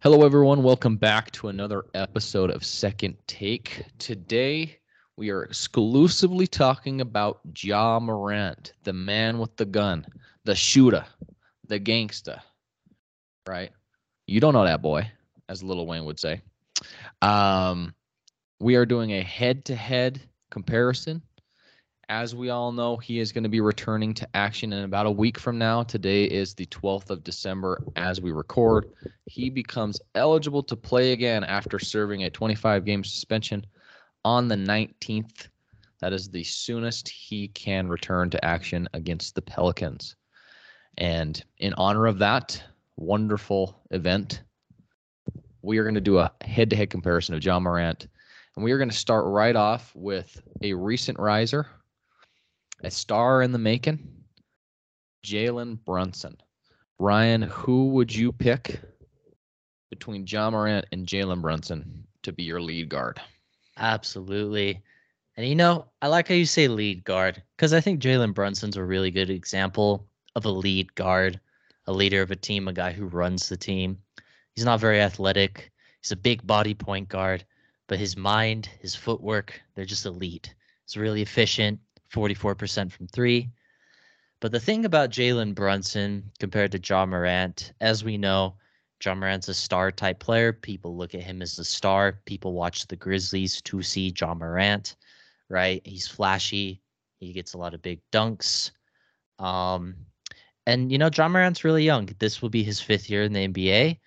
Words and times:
Hello, 0.00 0.24
everyone. 0.24 0.62
Welcome 0.62 0.94
back 0.94 1.32
to 1.32 1.48
another 1.48 1.84
episode 1.92 2.52
of 2.52 2.64
Second 2.64 3.16
Take. 3.26 3.84
Today, 3.98 4.78
we 5.16 5.30
are 5.30 5.42
exclusively 5.42 6.46
talking 6.46 7.00
about 7.00 7.40
Ja 7.56 7.98
Morant, 7.98 8.74
the 8.84 8.92
man 8.92 9.40
with 9.40 9.56
the 9.56 9.64
gun, 9.64 10.06
the 10.44 10.54
shooter, 10.54 11.04
the 11.66 11.80
gangsta. 11.80 12.40
Right? 13.48 13.72
You 14.28 14.38
don't 14.38 14.52
know 14.52 14.62
that 14.62 14.82
boy, 14.82 15.10
as 15.48 15.64
Lil 15.64 15.84
Wayne 15.84 16.04
would 16.04 16.20
say. 16.20 16.42
Um, 17.20 17.92
we 18.60 18.76
are 18.76 18.86
doing 18.86 19.10
a 19.10 19.22
head-to-head 19.22 20.20
comparison 20.52 21.22
as 22.08 22.34
we 22.34 22.48
all 22.48 22.72
know, 22.72 22.96
he 22.96 23.18
is 23.18 23.32
going 23.32 23.42
to 23.42 23.50
be 23.50 23.60
returning 23.60 24.14
to 24.14 24.28
action 24.34 24.72
in 24.72 24.84
about 24.84 25.06
a 25.06 25.10
week 25.10 25.38
from 25.38 25.58
now. 25.58 25.82
Today 25.82 26.24
is 26.24 26.54
the 26.54 26.66
12th 26.66 27.10
of 27.10 27.22
December 27.22 27.82
as 27.96 28.20
we 28.20 28.32
record. 28.32 28.90
He 29.26 29.50
becomes 29.50 30.00
eligible 30.14 30.62
to 30.62 30.76
play 30.76 31.12
again 31.12 31.44
after 31.44 31.78
serving 31.78 32.24
a 32.24 32.30
25 32.30 32.84
game 32.86 33.04
suspension 33.04 33.66
on 34.24 34.48
the 34.48 34.56
19th. 34.56 35.48
That 36.00 36.14
is 36.14 36.30
the 36.30 36.44
soonest 36.44 37.08
he 37.08 37.48
can 37.48 37.88
return 37.88 38.30
to 38.30 38.44
action 38.44 38.88
against 38.94 39.34
the 39.34 39.42
Pelicans. 39.42 40.16
And 40.96 41.44
in 41.58 41.74
honor 41.74 42.06
of 42.06 42.18
that 42.20 42.62
wonderful 42.96 43.82
event, 43.90 44.42
we 45.60 45.76
are 45.76 45.84
going 45.84 45.94
to 45.94 46.00
do 46.00 46.18
a 46.18 46.32
head 46.40 46.70
to 46.70 46.76
head 46.76 46.88
comparison 46.88 47.34
of 47.34 47.44
Ja 47.44 47.60
Morant. 47.60 48.06
And 48.56 48.64
we 48.64 48.72
are 48.72 48.78
going 48.78 48.90
to 48.90 48.96
start 48.96 49.26
right 49.26 49.54
off 49.54 49.92
with 49.94 50.40
a 50.62 50.72
recent 50.72 51.18
riser 51.18 51.66
a 52.82 52.90
star 52.90 53.42
in 53.42 53.52
the 53.52 53.58
making, 53.58 53.98
Jalen 55.24 55.84
Brunson. 55.84 56.36
Ryan, 56.98 57.42
who 57.42 57.88
would 57.90 58.14
you 58.14 58.32
pick 58.32 58.80
between 59.90 60.26
Ja 60.26 60.50
Morant 60.50 60.86
and 60.92 61.06
Jalen 61.06 61.42
Brunson 61.42 62.06
to 62.22 62.32
be 62.32 62.42
your 62.42 62.60
lead 62.60 62.88
guard? 62.88 63.20
Absolutely. 63.76 64.82
And 65.36 65.46
you 65.46 65.54
know, 65.54 65.86
I 66.02 66.08
like 66.08 66.28
how 66.28 66.34
you 66.34 66.46
say 66.46 66.66
lead 66.66 67.04
guard 67.04 67.40
because 67.56 67.72
I 67.72 67.80
think 67.80 68.02
Jalen 68.02 68.34
Brunson's 68.34 68.76
a 68.76 68.82
really 68.82 69.10
good 69.10 69.30
example 69.30 70.08
of 70.34 70.44
a 70.44 70.50
lead 70.50 70.94
guard, 70.94 71.40
a 71.86 71.92
leader 71.92 72.22
of 72.22 72.30
a 72.30 72.36
team, 72.36 72.66
a 72.66 72.72
guy 72.72 72.92
who 72.92 73.06
runs 73.06 73.48
the 73.48 73.56
team. 73.56 73.98
He's 74.54 74.64
not 74.64 74.80
very 74.80 75.00
athletic. 75.00 75.70
He's 76.02 76.12
a 76.12 76.16
big 76.16 76.44
body 76.46 76.74
point 76.74 77.08
guard, 77.08 77.44
but 77.86 78.00
his 78.00 78.16
mind, 78.16 78.68
his 78.80 78.96
footwork, 78.96 79.60
they're 79.74 79.84
just 79.84 80.06
elite. 80.06 80.54
He's 80.84 80.96
really 80.96 81.22
efficient. 81.22 81.78
44% 82.12 82.92
from 82.92 83.06
three. 83.08 83.50
But 84.40 84.52
the 84.52 84.60
thing 84.60 84.84
about 84.84 85.10
Jalen 85.10 85.54
Brunson 85.54 86.30
compared 86.38 86.72
to 86.72 86.80
Ja 86.80 87.04
Morant, 87.04 87.72
as 87.80 88.04
we 88.04 88.16
know, 88.16 88.54
Ja 89.04 89.14
Morant's 89.14 89.48
a 89.48 89.54
star 89.54 89.90
type 89.90 90.18
player. 90.18 90.52
People 90.52 90.96
look 90.96 91.14
at 91.14 91.22
him 91.22 91.42
as 91.42 91.58
a 91.58 91.64
star. 91.64 92.20
People 92.24 92.52
watch 92.52 92.86
the 92.86 92.96
Grizzlies 92.96 93.60
to 93.62 93.82
see 93.82 94.12
Ja 94.16 94.34
Morant, 94.34 94.96
right? 95.48 95.80
He's 95.84 96.06
flashy. 96.06 96.80
He 97.18 97.32
gets 97.32 97.54
a 97.54 97.58
lot 97.58 97.74
of 97.74 97.82
big 97.82 98.00
dunks. 98.12 98.70
Um, 99.38 99.94
and 100.66 100.92
you 100.92 100.98
know, 100.98 101.10
Ja 101.16 101.28
Morant's 101.28 101.64
really 101.64 101.84
young. 101.84 102.08
This 102.18 102.42
will 102.42 102.48
be 102.48 102.62
his 102.62 102.80
fifth 102.80 103.08
year 103.10 103.22
in 103.22 103.32
the 103.32 103.48
NBA. 103.48 103.98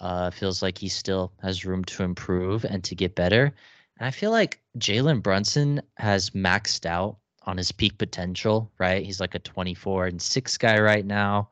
Uh, 0.00 0.30
feels 0.30 0.62
like 0.62 0.78
he 0.78 0.88
still 0.88 1.32
has 1.42 1.64
room 1.64 1.84
to 1.84 2.02
improve 2.02 2.64
and 2.64 2.84
to 2.84 2.94
get 2.94 3.14
better. 3.14 3.54
And 3.98 4.06
I 4.06 4.10
feel 4.10 4.30
like 4.30 4.60
Jalen 4.78 5.22
Brunson 5.22 5.80
has 5.96 6.30
maxed 6.30 6.86
out 6.86 7.18
on 7.46 7.56
his 7.56 7.72
peak 7.72 7.96
potential, 7.98 8.70
right? 8.78 9.04
He's 9.04 9.20
like 9.20 9.34
a 9.34 9.38
24 9.38 10.06
and 10.06 10.20
6 10.20 10.58
guy 10.58 10.78
right 10.80 11.04
now. 11.06 11.50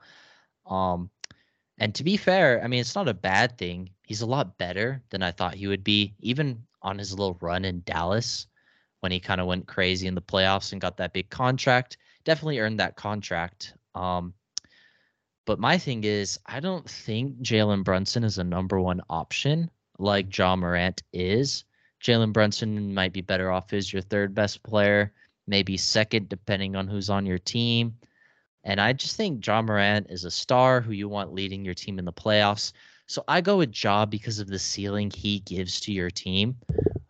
Um 0.66 1.10
and 1.78 1.94
to 1.96 2.04
be 2.04 2.16
fair, 2.16 2.62
I 2.62 2.68
mean 2.68 2.80
it's 2.80 2.94
not 2.94 3.08
a 3.08 3.14
bad 3.14 3.58
thing. 3.58 3.90
He's 4.06 4.22
a 4.22 4.26
lot 4.26 4.58
better 4.58 5.02
than 5.10 5.22
I 5.22 5.30
thought 5.30 5.54
he 5.54 5.66
would 5.66 5.84
be 5.84 6.14
even 6.20 6.62
on 6.82 6.98
his 6.98 7.12
little 7.12 7.38
run 7.40 7.64
in 7.64 7.82
Dallas 7.84 8.46
when 9.00 9.12
he 9.12 9.20
kind 9.20 9.40
of 9.40 9.46
went 9.46 9.66
crazy 9.66 10.06
in 10.06 10.14
the 10.14 10.22
playoffs 10.22 10.72
and 10.72 10.80
got 10.80 10.96
that 10.98 11.12
big 11.12 11.30
contract. 11.30 11.96
Definitely 12.24 12.58
earned 12.58 12.80
that 12.80 12.96
contract. 12.96 13.74
Um 13.94 14.34
but 15.46 15.58
my 15.58 15.76
thing 15.76 16.04
is, 16.04 16.38
I 16.46 16.60
don't 16.60 16.88
think 16.88 17.38
Jalen 17.42 17.84
Brunson 17.84 18.24
is 18.24 18.38
a 18.38 18.44
number 18.44 18.80
one 18.80 19.02
option 19.10 19.70
like 19.98 20.36
Ja 20.36 20.56
Morant 20.56 21.02
is. 21.12 21.64
Jalen 22.02 22.32
Brunson 22.32 22.94
might 22.94 23.12
be 23.12 23.20
better 23.20 23.50
off 23.50 23.72
as 23.72 23.92
your 23.92 24.02
third 24.02 24.34
best 24.34 24.62
player 24.62 25.12
maybe 25.46 25.76
second, 25.76 26.28
depending 26.28 26.76
on 26.76 26.88
who's 26.88 27.10
on 27.10 27.26
your 27.26 27.38
team. 27.38 27.94
And 28.64 28.80
I 28.80 28.92
just 28.92 29.16
think 29.16 29.46
Ja 29.46 29.60
Morant 29.60 30.06
is 30.08 30.24
a 30.24 30.30
star 30.30 30.80
who 30.80 30.92
you 30.92 31.08
want 31.08 31.34
leading 31.34 31.64
your 31.64 31.74
team 31.74 31.98
in 31.98 32.04
the 32.04 32.12
playoffs. 32.12 32.72
So 33.06 33.22
I 33.28 33.40
go 33.40 33.58
with 33.58 33.74
Ja 33.82 34.06
because 34.06 34.38
of 34.38 34.48
the 34.48 34.58
ceiling 34.58 35.10
he 35.10 35.40
gives 35.40 35.80
to 35.82 35.92
your 35.92 36.10
team. 36.10 36.56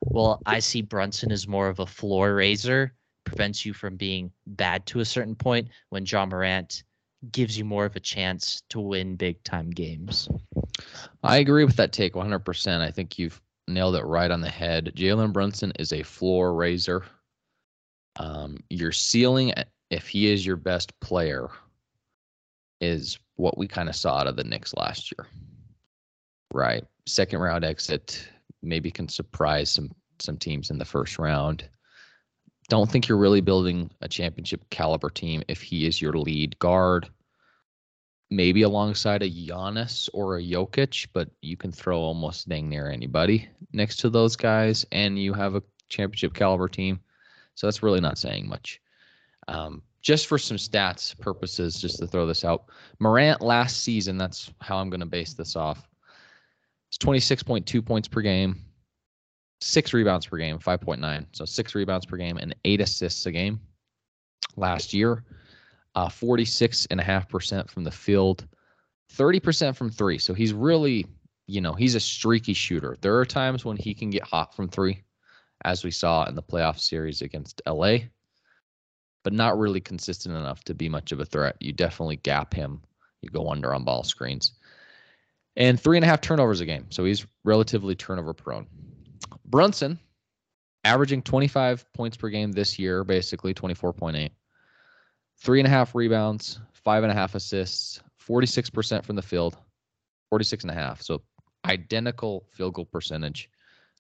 Well, 0.01 0.43
I 0.47 0.59
see 0.59 0.83
Brunson 0.83 1.31
as 1.31 1.47
more 1.47 1.69
of 1.69 1.79
a 1.79 1.87
floor 1.87 2.35
raiser, 2.35 2.95
prevents 3.25 3.65
you 3.65 3.73
from 3.73 3.97
being 3.97 4.31
bad 4.47 4.87
to 4.87 5.01
a 5.01 5.05
certain 5.05 5.35
point 5.35 5.69
when 5.91 6.05
Ja 6.05 6.27
Morant 6.27 6.83
gives 7.33 7.57
you 7.57 7.65
more 7.65 7.85
of 7.85 7.97
a 7.97 8.01
chance 8.01 8.63
to 8.69 8.81
win 8.81 9.17
big 9.17 9.43
time 9.45 9.71
games. 9.71 10.29
I 11.23 11.39
agree 11.39 11.65
with 11.65 11.77
that 11.77 11.93
take 11.93 12.15
100%. 12.15 12.81
I 12.81 12.91
think 12.91 13.19
you've 13.19 13.41
nailed 13.67 13.97
it 13.97 14.05
right 14.05 14.31
on 14.31 14.41
the 14.41 14.51
head. 14.51 14.93
Jalen 14.95 15.33
Brunson 15.33 15.73
is 15.79 15.93
a 15.93 16.03
floor 16.03 16.55
raiser. 16.55 17.05
Um, 18.17 18.59
your 18.71 18.93
ceiling, 18.93 19.53
eh, 19.57 19.65
if 19.91 20.09
he 20.09 20.31
is 20.31 20.45
your 20.45 20.57
best 20.57 20.99
player, 21.01 21.49
is 22.81 23.19
what 23.37 23.59
we 23.59 23.67
kind 23.67 23.89
of 23.89 23.97
saw 23.97 24.19
out 24.19 24.27
of 24.27 24.37
the 24.37 24.45
Knicks 24.45 24.75
last 24.75 25.13
year. 25.13 25.27
Right. 26.53 26.85
Second 27.07 27.41
round 27.41 27.65
exit 27.65 28.29
maybe 28.63 28.91
can 28.91 29.09
surprise 29.09 29.71
some 29.71 29.91
some 30.21 30.37
teams 30.37 30.71
in 30.71 30.79
the 30.79 30.85
first 30.85 31.19
round. 31.19 31.69
Don't 32.69 32.91
think 32.91 33.09
you're 33.09 33.19
really 33.19 33.41
building 33.41 33.91
a 34.01 34.09
championship 34.09 34.69
caliber 34.71 35.11
team 35.11 35.43
if 35.49 35.61
he 35.61 35.87
is 35.87 36.01
your 36.01 36.13
lead 36.13 36.59
guard. 36.59 37.09
Maybe 38.31 38.63
alongside 38.63 39.23
a 39.23 39.31
Giannis 39.31 40.09
or 40.15 40.39
a 40.39 40.43
Jokic, 40.43 41.09
but 41.13 41.29
you 41.43 41.57
can 41.57 41.73
throw 41.73 41.99
almost 41.99 42.49
dang 42.49 42.69
near 42.69 42.89
anybody 42.89 43.49
next 43.73 43.97
to 43.97 44.11
those 44.11 44.35
guys, 44.35 44.87
and 44.93 45.19
you 45.19 45.35
have 45.35 45.57
a 45.57 45.63
championship 45.89 46.33
caliber 46.33 46.69
team. 46.69 47.01
So 47.55 47.67
that's 47.67 47.83
really 47.83 48.01
not 48.01 48.19
saying 48.19 48.49
much. 48.49 48.81
Um, 49.49 49.83
just 50.03 50.27
for 50.27 50.39
some 50.39 50.57
stats 50.57 51.19
purposes, 51.19 51.81
just 51.81 51.99
to 51.99 52.07
throw 52.07 52.27
this 52.27 52.45
out, 52.45 52.67
Morant 52.99 53.41
last 53.41 53.83
season, 53.83 54.19
that's 54.19 54.53
how 54.61 54.77
I'm 54.77 54.91
going 54.91 55.01
to 55.01 55.07
base 55.07 55.35
this 55.35 55.57
off. 55.57 55.89
It's 56.89 56.99
26.2 56.99 57.85
points 57.85 58.07
per 58.07 58.21
game, 58.21 58.61
six 59.61 59.93
rebounds 59.93 60.27
per 60.27 60.37
game, 60.37 60.59
5.9. 60.59 61.27
So 61.33 61.45
six 61.45 61.75
rebounds 61.75 62.07
per 62.07 62.17
game 62.17 62.37
and 62.37 62.55
eight 62.65 62.81
assists 62.81 63.27
a 63.27 63.33
game 63.33 63.61
last 64.57 64.93
year. 64.93 65.25
Uh, 65.95 66.09
46.5% 66.09 67.71
from 67.71 67.85
the 67.85 67.91
field, 67.91 68.47
30% 69.13 69.77
from 69.77 69.91
three. 69.91 70.19
So 70.19 70.35
he's 70.35 70.53
really, 70.53 71.07
you 71.47 71.61
know, 71.61 71.73
he's 71.73 71.95
a 71.95 72.01
streaky 72.01 72.53
shooter. 72.53 72.97
There 73.01 73.17
are 73.17 73.25
times 73.25 73.65
when 73.65 73.77
he 73.77 73.95
can 73.95 74.11
get 74.11 74.25
hot 74.25 74.55
from 74.55 74.69
three 74.69 75.03
as 75.65 75.85
we 75.85 75.91
saw 75.91 76.25
in 76.27 76.35
the 76.35 76.43
playoff 76.43 76.79
series 76.79 77.23
against 77.23 77.63
LA, 77.67 77.99
but 79.23 79.33
not 79.33 79.59
really 79.59 79.81
consistent 79.81 80.37
enough 80.37 80.63
to 80.65 80.75
be 80.75 80.89
much 80.89 81.13
of 81.13 81.21
a 81.21 81.25
threat. 81.25 81.57
You 81.61 81.73
definitely 81.73 82.17
gap 82.17 82.53
him. 82.53 82.83
You 83.23 83.31
go 83.31 83.51
under 83.51 83.75
on 83.75 83.85
ball 83.85 84.05
screens. 84.05 84.53
And 85.57 85.81
three 85.81 85.97
and 85.97 86.05
a 86.05 86.09
half 86.09 86.21
turnovers 86.21 86.61
a 86.61 86.67
game. 86.67 86.87
So 86.91 87.05
he's 87.05 87.27
relatively 87.45 87.95
turnover 87.95 88.35
prone. 88.35 88.67
Brunson, 89.47 89.99
averaging 90.85 91.23
25 91.23 91.91
points 91.95 92.17
per 92.17 92.29
game 92.29 92.53
this 92.53 92.79
year, 92.79 93.05
basically 93.05 93.55
24.8. 93.55 94.31
Three 95.39 95.61
and 95.61 95.67
a 95.67 95.71
half 95.71 95.95
rebounds, 95.95 96.61
five 96.73 97.03
and 97.03 97.11
a 97.11 97.15
half 97.15 97.35
assists, 97.35 98.01
46% 98.27 99.05
from 99.05 99.17
the 99.17 99.23
field, 99.23 99.57
46 100.31 100.65
and 100.65 100.71
a 100.71 100.75
half. 100.75 101.03
So 101.03 101.23
identical 101.65 102.47
field 102.51 102.75
goal 102.75 102.85
percentage 102.85 103.49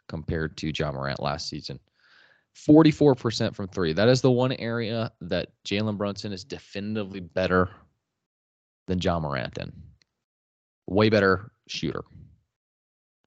compared 0.09 0.57
to 0.59 0.73
Ja 0.77 0.93
Morant 0.93 1.21
last 1.21 1.49
season. 1.49 1.79
44% 2.57 3.55
from 3.55 3.69
three. 3.69 3.93
That 3.93 4.09
is 4.09 4.21
the 4.21 4.31
one 4.31 4.53
area 4.53 5.11
that 5.23 5.49
Jalen 5.65 5.99
Brunson 5.99 6.33
is 6.33 6.45
definitively 6.45 7.21
better 7.21 7.71
than 8.87 9.01
Ja 9.01 9.19
Morant 9.19 9.59
in. 9.59 9.73
Way 10.87 11.09
better 11.09 11.51
shooter. 11.67 12.05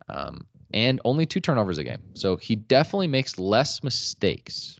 Um, 0.09 0.47
and 0.73 1.01
only 1.03 1.25
two 1.25 1.39
turnovers 1.39 1.77
a 1.77 1.83
game. 1.83 2.01
So 2.13 2.37
he 2.37 2.55
definitely 2.55 3.07
makes 3.07 3.37
less 3.37 3.83
mistakes 3.83 4.79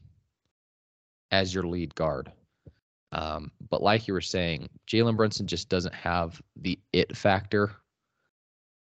as 1.32 1.54
your 1.54 1.66
lead 1.66 1.94
guard. 1.96 2.32
Um, 3.12 3.52
but 3.70 3.82
like 3.82 4.08
you 4.08 4.14
were 4.14 4.22
saying, 4.22 4.70
Jalen 4.88 5.18
Brunson 5.18 5.48
just 5.48 5.70
doesn't 5.70 5.94
have 5.94 6.42
the 6.56 6.80
it 6.94 7.16
factor 7.16 7.72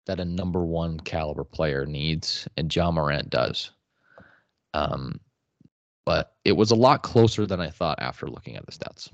that 0.06 0.20
a 0.20 0.25
number 0.25 0.64
one 0.64 0.99
caliber 1.00 1.44
player 1.44 1.85
needs, 1.85 2.49
and 2.56 2.75
Ja 2.75 2.91
Morant 2.91 3.29
does. 3.31 3.70
Um, 4.73 5.20
but 6.05 6.35
it 6.44 6.53
was 6.53 6.70
a 6.70 6.76
lot 6.76 7.03
closer 7.03 7.47
than 7.47 7.61
I 7.61 7.70
thought 7.70 8.00
after 8.00 8.26
looking 8.26 8.56
at 8.56 8.64
the 8.64 8.73
stats. 8.73 9.11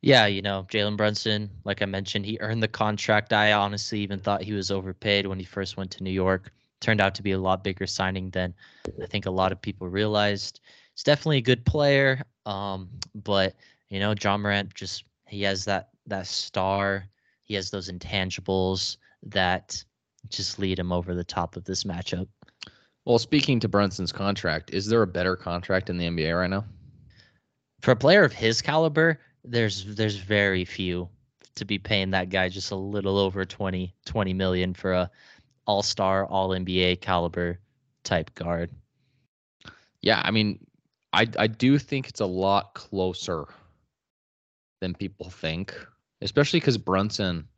Yeah, 0.00 0.26
you 0.26 0.42
know, 0.42 0.66
Jalen 0.70 0.96
Brunson, 0.96 1.50
like 1.64 1.82
I 1.82 1.86
mentioned, 1.86 2.24
he 2.24 2.38
earned 2.40 2.62
the 2.62 2.68
contract. 2.68 3.32
I 3.32 3.52
honestly 3.52 3.98
even 4.00 4.20
thought 4.20 4.42
he 4.42 4.52
was 4.52 4.70
overpaid 4.70 5.26
when 5.26 5.38
he 5.38 5.44
first 5.44 5.76
went 5.76 5.90
to 5.92 6.04
New 6.04 6.12
York. 6.12 6.52
Turned 6.80 7.00
out 7.00 7.16
to 7.16 7.22
be 7.22 7.32
a 7.32 7.38
lot 7.38 7.64
bigger 7.64 7.86
signing 7.86 8.30
than 8.30 8.54
I 9.02 9.06
think 9.06 9.26
a 9.26 9.30
lot 9.30 9.50
of 9.50 9.60
people 9.60 9.88
realized. 9.88 10.60
He's 10.94 11.02
definitely 11.02 11.38
a 11.38 11.42
good 11.42 11.64
player. 11.64 12.22
Um, 12.46 12.88
but 13.14 13.56
you 13.88 13.98
know, 13.98 14.14
Ja 14.20 14.36
Morant 14.36 14.72
just 14.74 15.02
he 15.26 15.42
has 15.42 15.64
that 15.64 15.88
that 16.06 16.28
star. 16.28 17.04
He 17.42 17.54
has 17.54 17.70
those 17.70 17.90
intangibles 17.90 18.98
that 19.24 19.82
just 20.28 20.58
lead 20.58 20.78
him 20.78 20.92
over 20.92 21.14
the 21.14 21.24
top 21.24 21.56
of 21.56 21.64
this 21.64 21.84
matchup. 21.84 22.28
Well, 23.04 23.18
speaking 23.18 23.58
to 23.60 23.68
Brunson's 23.68 24.12
contract, 24.12 24.74
is 24.74 24.86
there 24.86 25.02
a 25.02 25.06
better 25.06 25.36
contract 25.36 25.88
in 25.88 25.96
the 25.96 26.06
NBA 26.06 26.38
right 26.38 26.50
now? 26.50 26.64
For 27.80 27.92
a 27.92 27.96
player 27.96 28.24
of 28.24 28.32
his 28.32 28.60
caliber, 28.60 29.20
there's 29.44 29.84
there's 29.96 30.16
very 30.16 30.64
few 30.64 31.08
to 31.54 31.64
be 31.64 31.78
paying 31.78 32.10
that 32.10 32.28
guy 32.28 32.48
just 32.48 32.70
a 32.70 32.76
little 32.76 33.18
over 33.18 33.44
20 33.44 33.94
20 34.04 34.34
million 34.34 34.74
for 34.74 34.92
a 34.92 35.10
all-star, 35.66 36.26
all 36.26 36.50
NBA 36.50 37.00
caliber 37.00 37.60
type 38.02 38.34
guard. 38.34 38.70
Yeah, 40.00 40.20
I 40.24 40.30
mean, 40.30 40.66
I 41.12 41.26
I 41.38 41.46
do 41.46 41.78
think 41.78 42.08
it's 42.08 42.20
a 42.20 42.26
lot 42.26 42.74
closer 42.74 43.46
than 44.80 44.94
people 44.94 45.30
think, 45.30 45.74
especially 46.20 46.60
because 46.60 46.78
Brunson, 46.78 47.48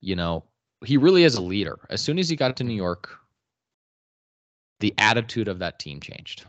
you 0.00 0.16
know, 0.16 0.44
he 0.84 0.96
really 0.96 1.24
is 1.24 1.34
a 1.36 1.42
leader. 1.42 1.78
As 1.90 2.00
soon 2.00 2.18
as 2.18 2.28
he 2.28 2.36
got 2.36 2.56
to 2.56 2.64
New 2.64 2.74
York, 2.74 3.16
the 4.80 4.94
attitude 4.98 5.48
of 5.48 5.58
that 5.58 5.78
team 5.78 6.00
changed. 6.00 6.44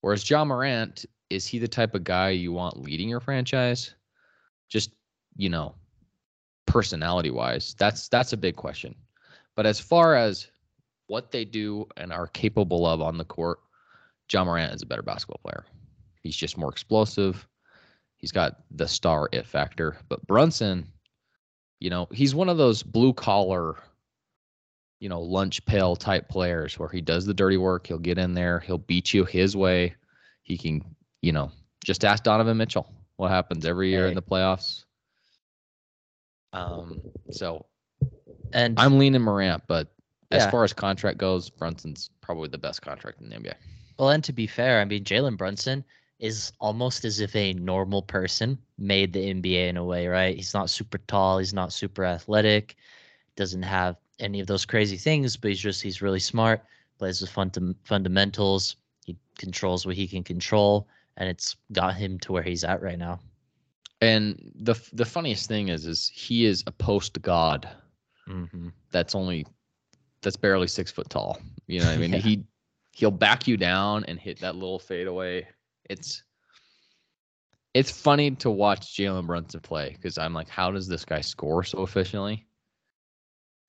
Whereas 0.00 0.28
Ja 0.28 0.44
Morant, 0.44 1.04
is 1.30 1.46
he 1.46 1.58
the 1.58 1.68
type 1.68 1.94
of 1.94 2.04
guy 2.04 2.30
you 2.30 2.52
want 2.52 2.80
leading 2.80 3.08
your 3.08 3.20
franchise? 3.20 3.94
Just, 4.68 4.92
you 5.36 5.48
know, 5.48 5.74
personality 6.66 7.30
wise, 7.30 7.74
that's 7.78 8.08
that's 8.08 8.32
a 8.32 8.36
big 8.36 8.56
question. 8.56 8.94
But 9.56 9.66
as 9.66 9.78
far 9.80 10.14
as 10.14 10.48
what 11.06 11.30
they 11.30 11.44
do 11.44 11.86
and 11.96 12.12
are 12.12 12.26
capable 12.28 12.86
of 12.86 13.00
on 13.00 13.18
the 13.18 13.24
court, 13.24 13.58
Ja 14.32 14.44
Morant 14.44 14.74
is 14.74 14.82
a 14.82 14.86
better 14.86 15.02
basketball 15.02 15.40
player. 15.42 15.64
He's 16.22 16.36
just 16.36 16.56
more 16.56 16.70
explosive. 16.70 17.46
He's 18.16 18.32
got 18.32 18.62
the 18.70 18.88
star 18.88 19.28
it 19.32 19.46
factor. 19.46 19.98
But 20.08 20.26
Brunson, 20.26 20.86
you 21.84 21.90
know, 21.90 22.08
he's 22.10 22.34
one 22.34 22.48
of 22.48 22.56
those 22.56 22.82
blue 22.82 23.12
collar, 23.12 23.76
you 25.00 25.10
know, 25.10 25.20
lunch 25.20 25.62
pail 25.66 25.94
type 25.94 26.30
players 26.30 26.78
where 26.78 26.88
he 26.88 27.02
does 27.02 27.26
the 27.26 27.34
dirty 27.34 27.58
work. 27.58 27.86
He'll 27.86 27.98
get 27.98 28.16
in 28.16 28.32
there. 28.32 28.60
He'll 28.60 28.78
beat 28.78 29.12
you 29.12 29.26
his 29.26 29.54
way. 29.54 29.94
He 30.44 30.56
can, 30.56 30.82
you 31.20 31.32
know, 31.32 31.50
just 31.84 32.02
ask 32.06 32.22
Donovan 32.22 32.56
Mitchell 32.56 32.90
what 33.16 33.30
happens 33.30 33.66
every 33.66 33.90
year 33.90 34.04
hey. 34.04 34.08
in 34.08 34.14
the 34.14 34.22
playoffs. 34.22 34.86
Um, 36.54 37.02
so, 37.30 37.66
and 38.54 38.80
I'm 38.80 38.98
leaning 38.98 39.20
Morant, 39.20 39.64
but 39.68 39.92
as 40.30 40.46
far 40.46 40.64
as 40.64 40.72
contract 40.72 41.18
goes, 41.18 41.50
Brunson's 41.50 42.08
probably 42.22 42.48
the 42.48 42.56
best 42.56 42.80
contract 42.80 43.20
in 43.20 43.28
the 43.28 43.36
NBA. 43.36 43.56
Well, 43.98 44.08
and 44.08 44.24
to 44.24 44.32
be 44.32 44.46
fair, 44.46 44.80
I 44.80 44.86
mean, 44.86 45.04
Jalen 45.04 45.36
Brunson 45.36 45.84
is 46.18 46.52
almost 46.60 47.04
as 47.04 47.20
if 47.20 47.34
a 47.34 47.52
normal 47.54 48.02
person 48.02 48.58
made 48.78 49.12
the 49.12 49.34
NBA 49.34 49.68
in 49.68 49.76
a 49.76 49.84
way, 49.84 50.06
right? 50.06 50.36
He's 50.36 50.54
not 50.54 50.70
super 50.70 50.98
tall, 50.98 51.38
he's 51.38 51.54
not 51.54 51.72
super 51.72 52.04
athletic, 52.04 52.76
doesn't 53.36 53.62
have 53.62 53.96
any 54.20 54.40
of 54.40 54.46
those 54.46 54.64
crazy 54.64 54.96
things, 54.96 55.36
but 55.36 55.48
he's 55.48 55.60
just 55.60 55.82
he's 55.82 56.02
really 56.02 56.20
smart, 56.20 56.64
plays 56.98 57.20
with 57.20 57.30
fund- 57.30 57.74
fundamentals, 57.84 58.76
he 59.04 59.16
controls 59.38 59.84
what 59.84 59.96
he 59.96 60.06
can 60.06 60.22
control, 60.22 60.88
and 61.16 61.28
it's 61.28 61.56
got 61.72 61.94
him 61.94 62.18
to 62.20 62.32
where 62.32 62.42
he's 62.42 62.64
at 62.64 62.82
right 62.82 62.98
now. 62.98 63.20
And 64.00 64.52
the 64.54 64.74
the 64.92 65.04
funniest 65.04 65.48
thing 65.48 65.68
is, 65.68 65.86
is 65.86 66.10
he 66.14 66.44
is 66.44 66.62
a 66.66 66.72
post 66.72 67.20
god. 67.22 67.68
Mm-hmm. 68.28 68.68
That's 68.90 69.14
only 69.14 69.46
that's 70.22 70.36
barely 70.36 70.68
six 70.68 70.90
foot 70.90 71.08
tall. 71.10 71.38
You 71.66 71.80
know, 71.80 71.86
what 71.86 71.94
I 71.94 71.96
mean, 71.98 72.12
yeah. 72.12 72.18
he 72.18 72.44
he'll 72.92 73.10
back 73.10 73.48
you 73.48 73.56
down 73.56 74.04
and 74.04 74.18
hit 74.18 74.40
that 74.40 74.54
little 74.54 74.78
fadeaway. 74.78 75.48
It's 75.88 76.22
it's 77.74 77.90
funny 77.90 78.30
to 78.36 78.50
watch 78.50 78.96
Jalen 78.96 79.26
Brunson 79.26 79.60
play 79.60 79.90
because 79.90 80.16
I'm 80.16 80.32
like, 80.32 80.48
how 80.48 80.70
does 80.70 80.86
this 80.86 81.04
guy 81.04 81.20
score 81.20 81.64
so 81.64 81.82
efficiently? 81.82 82.46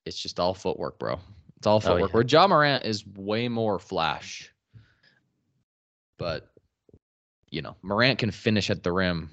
It's 0.05 0.19
just 0.19 0.39
all 0.39 0.53
footwork, 0.53 0.99
bro. 0.99 1.19
It's 1.57 1.65
all 1.65 1.77
oh, 1.77 1.79
footwork. 1.79 2.01
Oh, 2.01 2.05
yeah. 2.05 2.13
Where 2.13 2.23
Ja 2.23 2.47
Morant 2.47 2.85
is 2.85 3.05
way 3.07 3.47
more 3.47 3.79
flash, 3.79 4.53
but 6.17 6.47
you 7.49 7.61
know, 7.61 7.75
Morant 7.81 8.19
can 8.19 8.31
finish 8.31 8.69
at 8.69 8.83
the 8.83 8.91
rim. 8.91 9.29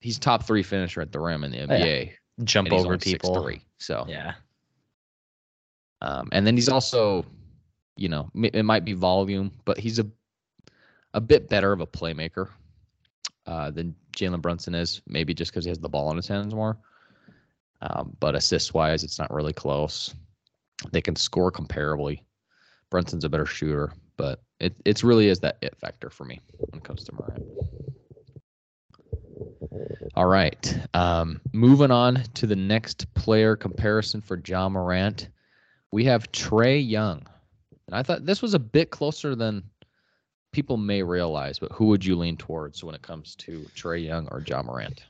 He's 0.00 0.18
top 0.18 0.44
three 0.44 0.62
finisher 0.62 1.00
at 1.00 1.12
the 1.12 1.20
rim 1.20 1.44
in 1.44 1.50
the 1.50 1.58
NBA. 1.58 1.70
Oh, 1.70 1.84
yeah. 1.84 2.04
Jump 2.44 2.72
over 2.72 2.98
people. 2.98 3.34
6'3", 3.36 3.60
so 3.78 4.04
yeah. 4.08 4.34
Um, 6.02 6.28
and 6.32 6.46
then 6.46 6.56
he's 6.56 6.68
also 6.68 7.24
you 7.96 8.08
know, 8.08 8.30
it 8.34 8.64
might 8.64 8.84
be 8.84 8.92
volume, 8.92 9.52
but 9.64 9.78
he's 9.78 9.98
a 9.98 10.06
a 11.14 11.20
bit 11.20 11.48
better 11.48 11.72
of 11.72 11.80
a 11.80 11.86
playmaker 11.86 12.50
uh, 13.46 13.70
than 13.70 13.94
Jalen 14.16 14.42
Brunson 14.42 14.74
is. 14.74 15.00
Maybe 15.06 15.32
just 15.32 15.52
because 15.52 15.64
he 15.64 15.70
has 15.70 15.78
the 15.78 15.88
ball 15.88 16.10
in 16.10 16.16
his 16.16 16.28
hands 16.28 16.54
more. 16.54 16.76
Um, 17.80 18.16
but 18.20 18.34
assist 18.34 18.74
wise, 18.74 19.04
it's 19.04 19.18
not 19.18 19.32
really 19.32 19.52
close. 19.52 20.14
They 20.92 21.00
can 21.00 21.16
score 21.16 21.50
comparably. 21.50 22.20
Brunson's 22.90 23.24
a 23.24 23.28
better 23.28 23.46
shooter, 23.46 23.92
but 24.16 24.42
it 24.60 24.74
it's 24.84 25.02
really 25.02 25.28
is 25.28 25.40
that 25.40 25.58
it 25.62 25.76
factor 25.76 26.10
for 26.10 26.24
me 26.24 26.40
when 26.58 26.78
it 26.78 26.84
comes 26.84 27.04
to 27.04 27.12
Morant. 27.12 27.44
All 30.14 30.26
right. 30.26 30.78
Um, 30.94 31.40
moving 31.52 31.90
on 31.90 32.22
to 32.34 32.46
the 32.46 32.56
next 32.56 33.12
player 33.14 33.56
comparison 33.56 34.20
for 34.20 34.40
Ja 34.46 34.68
Morant. 34.68 35.28
We 35.90 36.04
have 36.04 36.30
Trae 36.32 36.88
Young. 36.88 37.26
And 37.86 37.96
I 37.96 38.02
thought 38.02 38.24
this 38.24 38.40
was 38.40 38.54
a 38.54 38.58
bit 38.58 38.90
closer 38.90 39.34
than 39.34 39.62
people 40.54 40.76
may 40.76 41.02
realize, 41.02 41.58
but 41.58 41.72
who 41.72 41.86
would 41.86 42.04
you 42.04 42.16
lean 42.16 42.36
towards 42.36 42.82
when 42.82 42.94
it 42.94 43.02
comes 43.02 43.34
to 43.36 43.60
Trae 43.74 44.04
Young 44.04 44.28
or 44.30 44.42
Ja 44.46 44.62
Morant? 44.62 45.04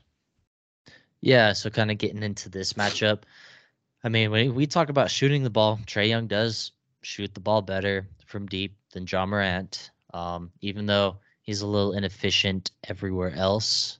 Yeah, 1.21 1.53
so 1.53 1.69
kind 1.69 1.91
of 1.91 1.97
getting 1.97 2.23
into 2.23 2.49
this 2.49 2.73
matchup. 2.73 3.19
I 4.03 4.09
mean, 4.09 4.31
when 4.31 4.53
we 4.53 4.67
talk 4.67 4.89
about 4.89 5.09
shooting 5.09 5.43
the 5.43 5.49
ball, 5.49 5.79
Trae 5.85 6.09
Young 6.09 6.27
does 6.27 6.71
shoot 7.01 7.33
the 7.33 7.39
ball 7.39 7.61
better 7.61 8.07
from 8.25 8.47
deep 8.47 8.75
than 8.91 9.07
Ja 9.09 9.25
Morant. 9.25 9.91
Um, 10.13 10.51
even 10.61 10.85
though 10.85 11.17
he's 11.45 11.61
a 11.61 11.67
little 11.67 11.93
inefficient 11.93 12.71
everywhere 12.85 13.33
else. 13.35 13.99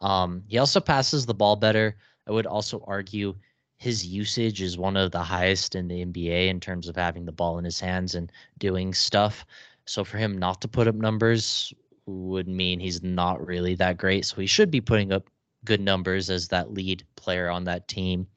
Um, 0.00 0.42
he 0.48 0.58
also 0.58 0.80
passes 0.80 1.24
the 1.24 1.34
ball 1.34 1.56
better. 1.56 1.96
I 2.26 2.32
would 2.32 2.46
also 2.46 2.84
argue 2.86 3.34
his 3.76 4.04
usage 4.04 4.60
is 4.60 4.76
one 4.76 4.96
of 4.96 5.10
the 5.10 5.22
highest 5.22 5.74
in 5.74 5.88
the 5.88 6.04
NBA 6.04 6.48
in 6.48 6.60
terms 6.60 6.88
of 6.88 6.96
having 6.96 7.24
the 7.24 7.32
ball 7.32 7.58
in 7.58 7.64
his 7.64 7.80
hands 7.80 8.14
and 8.14 8.30
doing 8.58 8.92
stuff. 8.92 9.46
So 9.90 10.04
for 10.04 10.18
him 10.18 10.38
not 10.38 10.60
to 10.60 10.68
put 10.68 10.86
up 10.86 10.94
numbers 10.94 11.74
would 12.06 12.46
mean 12.46 12.78
he's 12.78 13.02
not 13.02 13.44
really 13.44 13.74
that 13.74 13.96
great. 13.96 14.24
So 14.24 14.36
he 14.36 14.46
should 14.46 14.70
be 14.70 14.80
putting 14.80 15.10
up 15.10 15.28
good 15.64 15.80
numbers 15.80 16.30
as 16.30 16.46
that 16.46 16.72
lead 16.72 17.02
player 17.16 17.50
on 17.50 17.64
that 17.64 17.88
team. 17.88 18.28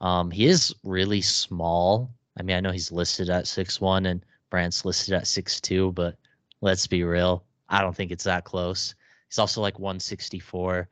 Um, 0.00 0.30
he 0.30 0.46
is 0.46 0.72
really 0.84 1.22
small. 1.22 2.08
I 2.38 2.44
mean, 2.44 2.56
I 2.56 2.60
know 2.60 2.70
he's 2.70 2.92
listed 2.92 3.30
at 3.30 3.48
six 3.48 3.80
one 3.80 4.06
and 4.06 4.24
Brant's 4.48 4.84
listed 4.84 5.12
at 5.12 5.26
six 5.26 5.60
two, 5.60 5.90
but 5.90 6.14
let's 6.60 6.86
be 6.86 7.02
real. 7.02 7.42
I 7.68 7.80
don't 7.82 7.96
think 7.96 8.12
it's 8.12 8.22
that 8.22 8.44
close. 8.44 8.94
He's 9.28 9.40
also 9.40 9.60
like 9.60 9.80
164. 9.80 10.78
And 10.78 10.86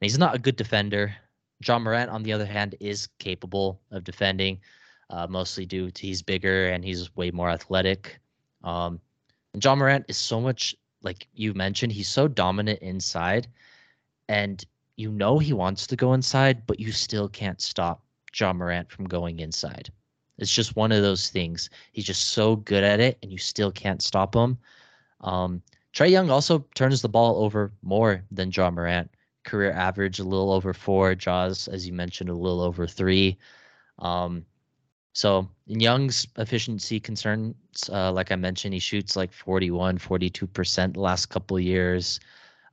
he's 0.00 0.18
not 0.18 0.34
a 0.34 0.38
good 0.38 0.56
defender. 0.56 1.14
Ja 1.66 1.78
Morant, 1.78 2.08
on 2.08 2.22
the 2.22 2.32
other 2.32 2.46
hand, 2.46 2.76
is 2.80 3.08
capable 3.18 3.78
of 3.90 4.04
defending, 4.04 4.58
uh, 5.10 5.26
mostly 5.28 5.66
due 5.66 5.90
to 5.90 6.06
he's 6.06 6.22
bigger 6.22 6.68
and 6.68 6.82
he's 6.82 7.14
way 7.14 7.30
more 7.30 7.50
athletic. 7.50 8.18
Um, 8.62 9.00
and 9.54 9.64
Ja 9.64 9.74
Morant 9.74 10.04
is 10.08 10.18
so 10.18 10.40
much 10.40 10.76
like 11.04 11.28
you 11.34 11.54
mentioned, 11.54 11.92
he's 11.92 12.08
so 12.08 12.26
dominant 12.26 12.80
inside, 12.80 13.46
and 14.28 14.64
you 14.96 15.10
know 15.10 15.38
he 15.38 15.52
wants 15.52 15.86
to 15.86 15.96
go 15.96 16.14
inside, 16.14 16.66
but 16.66 16.80
you 16.80 16.90
still 16.92 17.28
can't 17.28 17.60
stop 17.60 18.02
Ja 18.34 18.52
Morant 18.52 18.90
from 18.90 19.06
going 19.06 19.40
inside. 19.40 19.90
It's 20.38 20.52
just 20.52 20.76
one 20.76 20.90
of 20.90 21.02
those 21.02 21.30
things. 21.30 21.70
He's 21.92 22.06
just 22.06 22.28
so 22.28 22.56
good 22.56 22.82
at 22.82 23.00
it, 23.00 23.18
and 23.22 23.30
you 23.30 23.38
still 23.38 23.70
can't 23.70 24.02
stop 24.02 24.34
him. 24.34 24.58
Um, 25.20 25.62
Trae 25.92 26.10
Young 26.10 26.30
also 26.30 26.64
turns 26.74 27.00
the 27.00 27.08
ball 27.08 27.44
over 27.44 27.72
more 27.82 28.24
than 28.32 28.50
Ja 28.50 28.70
Morant 28.70 29.10
career 29.44 29.72
average 29.72 30.18
a 30.18 30.24
little 30.24 30.50
over 30.50 30.72
four. 30.72 31.14
Ja's, 31.14 31.68
as 31.68 31.86
you 31.86 31.92
mentioned, 31.92 32.30
a 32.30 32.34
little 32.34 32.62
over 32.62 32.86
three. 32.86 33.38
Um, 33.98 34.44
so 35.14 35.48
in 35.68 35.80
Young's 35.80 36.26
efficiency 36.38 37.00
concerns, 37.00 37.56
uh, 37.90 38.12
like 38.12 38.32
I 38.32 38.36
mentioned, 38.36 38.74
he 38.74 38.80
shoots 38.80 39.16
like 39.16 39.32
41, 39.32 39.98
42% 39.98 40.94
the 40.94 41.00
last 41.00 41.26
couple 41.28 41.58
years. 41.60 42.20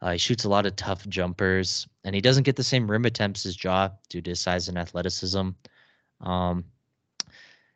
Uh, 0.01 0.13
he 0.13 0.19
shoots 0.19 0.45
a 0.45 0.50
lot 0.50 0.65
of 0.65 0.75
tough 0.75 1.07
jumpers, 1.07 1.88
and 2.03 2.15
he 2.15 2.21
doesn't 2.21 2.43
get 2.43 2.57
the 2.57 2.63
same 2.63 2.89
rim 2.91 3.05
attempts 3.05 3.45
as 3.45 3.63
Ja 3.63 3.89
due 4.10 4.21
to 4.21 4.31
his 4.31 4.41
size 4.41 4.69
and 4.69 4.77
athleticism. 4.77 5.50
Um, 6.21 6.65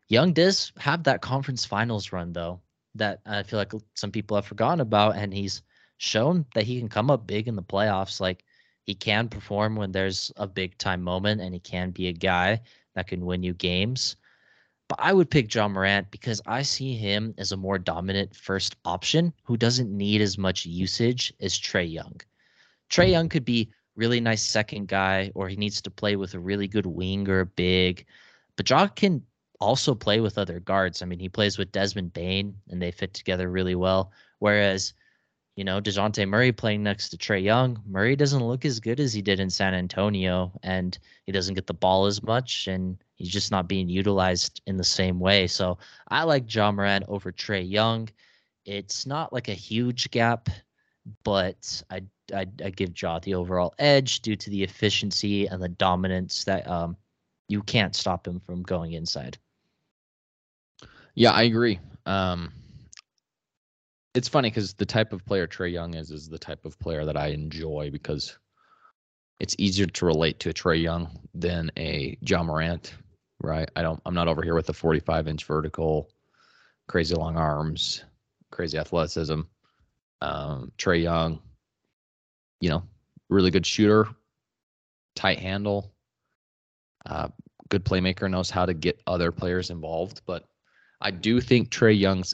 Young 0.07 0.33
does 0.33 0.71
have 0.77 1.03
that 1.03 1.21
conference 1.21 1.65
finals 1.65 2.11
run 2.11 2.33
though 2.33 2.61
that 2.95 3.21
I 3.25 3.43
feel 3.43 3.59
like 3.59 3.73
some 3.95 4.11
people 4.11 4.35
have 4.37 4.45
forgotten 4.47 4.81
about, 4.81 5.15
and 5.17 5.33
he's 5.33 5.61
shown 5.97 6.45
that 6.55 6.65
he 6.65 6.79
can 6.79 6.89
come 6.89 7.11
up 7.11 7.27
big 7.27 7.47
in 7.47 7.55
the 7.55 7.63
playoffs. 7.63 8.19
Like 8.19 8.43
He 8.83 8.95
can 8.95 9.29
perform 9.29 9.75
when 9.75 9.91
there's 9.91 10.31
a 10.37 10.47
big 10.47 10.77
time 10.79 11.03
moment, 11.03 11.41
and 11.41 11.53
he 11.53 11.59
can 11.59 11.91
be 11.91 12.07
a 12.07 12.13
guy 12.13 12.61
that 12.95 13.07
can 13.07 13.25
win 13.25 13.43
you 13.43 13.53
games. 13.53 14.17
But 14.87 14.99
I 15.01 15.13
would 15.13 15.31
pick 15.31 15.53
Ja 15.53 15.67
Morant 15.67 16.11
because 16.11 16.41
I 16.45 16.61
see 16.61 16.95
him 16.95 17.33
as 17.37 17.51
a 17.51 17.57
more 17.57 17.79
dominant 17.79 18.35
first 18.35 18.75
option 18.85 19.33
who 19.43 19.57
doesn't 19.57 19.95
need 19.95 20.21
as 20.21 20.37
much 20.37 20.65
usage 20.65 21.33
as 21.41 21.57
Trae 21.57 21.91
Young. 21.91 22.21
Trae 22.89 23.03
mm-hmm. 23.03 23.11
Young 23.11 23.29
could 23.29 23.45
be 23.45 23.71
really 23.95 24.19
nice 24.19 24.43
second 24.43 24.87
guy, 24.87 25.31
or 25.33 25.49
he 25.49 25.55
needs 25.55 25.81
to 25.81 25.89
play 25.89 26.15
with 26.15 26.33
a 26.33 26.39
really 26.39 26.67
good 26.67 26.85
wing 26.85 27.27
or 27.29 27.45
big. 27.45 28.05
But 28.57 28.69
Ja 28.69 28.87
can 28.87 29.23
also 29.59 29.95
play 29.95 30.19
with 30.19 30.37
other 30.37 30.59
guards. 30.59 31.01
I 31.01 31.05
mean, 31.05 31.19
he 31.19 31.29
plays 31.29 31.57
with 31.57 31.71
Desmond 31.71 32.13
Bane, 32.13 32.55
and 32.69 32.81
they 32.81 32.91
fit 32.91 33.13
together 33.13 33.49
really 33.49 33.75
well. 33.75 34.11
Whereas, 34.39 34.93
you 35.55 35.63
know, 35.63 35.79
DeJounte 35.79 36.27
Murray 36.27 36.51
playing 36.51 36.83
next 36.83 37.09
to 37.09 37.17
Trae 37.17 37.41
Young, 37.41 37.81
Murray 37.87 38.15
doesn't 38.15 38.45
look 38.45 38.65
as 38.65 38.79
good 38.79 38.99
as 38.99 39.13
he 39.13 39.21
did 39.21 39.39
in 39.39 39.49
San 39.49 39.73
Antonio, 39.73 40.51
and 40.63 40.97
he 41.25 41.31
doesn't 41.31 41.55
get 41.55 41.65
the 41.67 41.73
ball 41.73 42.05
as 42.05 42.21
much, 42.21 42.67
and 42.67 42.97
he's 43.15 43.29
just 43.29 43.51
not 43.51 43.67
being 43.67 43.87
utilized 43.87 44.61
in 44.67 44.75
the 44.77 44.83
same 44.83 45.19
way. 45.19 45.47
So 45.47 45.77
I 46.09 46.23
like 46.23 46.53
Ja 46.53 46.71
Morant 46.71 47.05
over 47.07 47.31
Trae 47.31 47.69
Young. 47.69 48.09
It's 48.65 49.05
not 49.05 49.31
like 49.31 49.47
a 49.47 49.53
huge 49.53 50.11
gap, 50.11 50.49
but 51.23 51.81
I 51.89 52.01
I 52.33 52.45
I 52.63 52.69
give 52.71 52.99
Ja 53.01 53.19
the 53.19 53.35
overall 53.35 53.73
edge 53.79 54.21
due 54.21 54.35
to 54.35 54.49
the 54.49 54.63
efficiency 54.63 55.47
and 55.47 55.61
the 55.61 55.69
dominance 55.69 56.43
that 56.45 56.67
um 56.67 56.97
you 57.47 57.61
can't 57.61 57.95
stop 57.95 58.27
him 58.27 58.39
from 58.39 58.63
going 58.63 58.93
inside. 58.93 59.37
Yeah, 61.13 61.31
I 61.31 61.43
agree. 61.43 61.79
Um, 62.05 62.51
it's 64.15 64.29
funny 64.29 64.49
because 64.49 64.73
the 64.73 64.85
type 64.85 65.11
of 65.13 65.25
player 65.25 65.45
Trae 65.45 65.71
Young 65.71 65.93
is 65.93 66.09
is 66.09 66.29
the 66.29 66.39
type 66.39 66.65
of 66.65 66.79
player 66.79 67.05
that 67.05 67.17
I 67.17 67.27
enjoy 67.27 67.89
because 67.91 68.37
it's 69.41 69.55
easier 69.59 69.85
to 69.85 70.05
relate 70.05 70.39
to 70.39 70.49
a 70.49 70.53
Trae 70.53 70.81
Young 70.81 71.09
than 71.33 71.69
a 71.77 72.17
Ja 72.21 72.41
Morant, 72.41 72.93
right? 73.41 73.69
I 73.75 73.81
don't. 73.81 74.01
I'm 74.05 74.13
not 74.13 74.29
over 74.29 74.41
here 74.41 74.55
with 74.55 74.67
the 74.67 74.73
45 74.73 75.27
inch 75.27 75.43
vertical, 75.43 76.09
crazy 76.87 77.13
long 77.13 77.35
arms, 77.35 78.05
crazy 78.51 78.77
athleticism. 78.77 79.41
Um, 80.21 80.71
Trae 80.77 81.03
Young, 81.03 81.39
you 82.61 82.69
know, 82.69 82.83
really 83.29 83.51
good 83.51 83.65
shooter, 83.65 84.07
tight 85.13 85.39
handle, 85.39 85.91
uh, 87.05 87.27
good 87.67 87.83
playmaker, 87.83 88.31
knows 88.31 88.49
how 88.49 88.65
to 88.65 88.73
get 88.73 89.01
other 89.07 89.33
players 89.33 89.71
involved. 89.71 90.21
But 90.25 90.45
I 91.01 91.11
do 91.11 91.41
think 91.41 91.69
Trae 91.69 91.99
Young's 91.99 92.33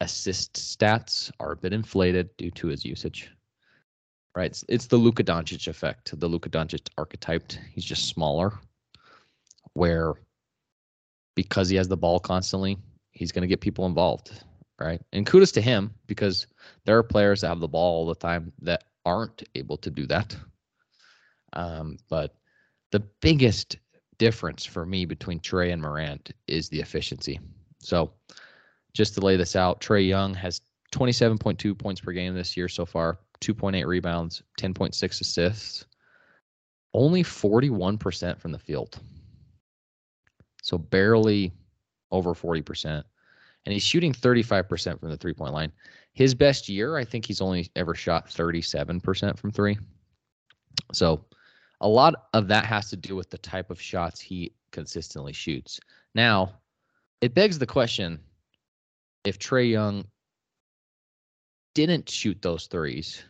assist 0.00 0.54
stats 0.54 1.30
are 1.40 1.52
a 1.52 1.56
bit 1.56 1.72
inflated 1.72 2.36
due 2.36 2.50
to 2.52 2.68
his 2.68 2.84
usage. 2.84 3.30
Right, 4.36 4.50
it's, 4.50 4.64
it's 4.68 4.86
the 4.88 4.96
Luka 4.96 5.22
Doncic 5.22 5.68
effect, 5.68 6.18
the 6.18 6.26
Luka 6.26 6.50
Doncic 6.50 6.88
archetyped. 6.98 7.60
He's 7.72 7.84
just 7.84 8.08
smaller, 8.08 8.52
where 9.74 10.14
because 11.36 11.68
he 11.68 11.76
has 11.76 11.86
the 11.86 11.96
ball 11.96 12.18
constantly, 12.18 12.76
he's 13.12 13.30
going 13.30 13.42
to 13.42 13.48
get 13.48 13.60
people 13.60 13.86
involved. 13.86 14.42
Right, 14.80 15.00
and 15.12 15.24
kudos 15.24 15.52
to 15.52 15.60
him 15.60 15.94
because 16.08 16.48
there 16.84 16.98
are 16.98 17.04
players 17.04 17.42
that 17.42 17.48
have 17.48 17.60
the 17.60 17.68
ball 17.68 18.00
all 18.00 18.06
the 18.06 18.16
time 18.16 18.52
that 18.62 18.84
aren't 19.06 19.44
able 19.54 19.76
to 19.76 19.90
do 19.90 20.04
that. 20.06 20.36
Um, 21.52 21.96
but 22.10 22.34
the 22.90 23.00
biggest 23.20 23.76
difference 24.18 24.64
for 24.64 24.84
me 24.84 25.04
between 25.04 25.38
Trae 25.38 25.72
and 25.72 25.80
Morant 25.80 26.32
is 26.48 26.68
the 26.68 26.80
efficiency. 26.80 27.38
So 27.78 28.12
just 28.94 29.14
to 29.14 29.20
lay 29.20 29.36
this 29.36 29.56
out, 29.56 29.80
Trae 29.80 30.06
Young 30.06 30.32
has 30.34 30.60
27.2 30.92 31.76
points 31.76 32.00
per 32.00 32.12
game 32.12 32.34
this 32.34 32.56
year 32.56 32.68
so 32.68 32.86
far, 32.86 33.18
2.8 33.40 33.84
rebounds, 33.86 34.42
10.6 34.58 35.20
assists, 35.20 35.84
only 36.94 37.24
41% 37.24 38.40
from 38.40 38.52
the 38.52 38.58
field. 38.58 39.00
So 40.62 40.78
barely 40.78 41.52
over 42.10 42.32
40%. 42.32 43.02
And 43.66 43.72
he's 43.72 43.82
shooting 43.82 44.12
35% 44.12 45.00
from 45.00 45.10
the 45.10 45.16
three 45.16 45.32
point 45.32 45.52
line. 45.52 45.72
His 46.12 46.34
best 46.34 46.68
year, 46.68 46.96
I 46.96 47.04
think 47.04 47.26
he's 47.26 47.40
only 47.40 47.70
ever 47.74 47.94
shot 47.94 48.28
37% 48.28 49.38
from 49.38 49.50
three. 49.50 49.76
So 50.92 51.24
a 51.80 51.88
lot 51.88 52.14
of 52.32 52.46
that 52.48 52.64
has 52.66 52.88
to 52.90 52.96
do 52.96 53.16
with 53.16 53.30
the 53.30 53.38
type 53.38 53.70
of 53.70 53.80
shots 53.80 54.20
he 54.20 54.52
consistently 54.70 55.32
shoots. 55.32 55.80
Now, 56.14 56.52
it 57.20 57.34
begs 57.34 57.58
the 57.58 57.66
question 57.66 58.20
if 59.24 59.38
Trae 59.38 59.70
Young 59.70 60.04
didn't 61.74 62.08
shoot 62.08 62.40
those 62.40 62.66
threes 62.66 63.24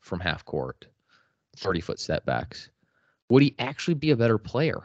from 0.00 0.20
half 0.20 0.44
court, 0.44 0.86
30 1.56 1.80
foot 1.80 2.00
setbacks, 2.00 2.68
would 3.28 3.42
he 3.42 3.54
actually 3.58 3.94
be 3.94 4.10
a 4.10 4.16
better 4.16 4.38
player? 4.38 4.82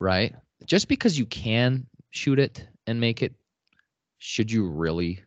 Right? 0.00 0.34
Just 0.66 0.88
because 0.88 1.18
you 1.18 1.26
can 1.26 1.86
shoot 2.10 2.38
it 2.38 2.66
and 2.86 3.00
make 3.00 3.22
it, 3.22 3.34
should 4.18 4.50
you 4.50 4.66
really? 4.66 5.22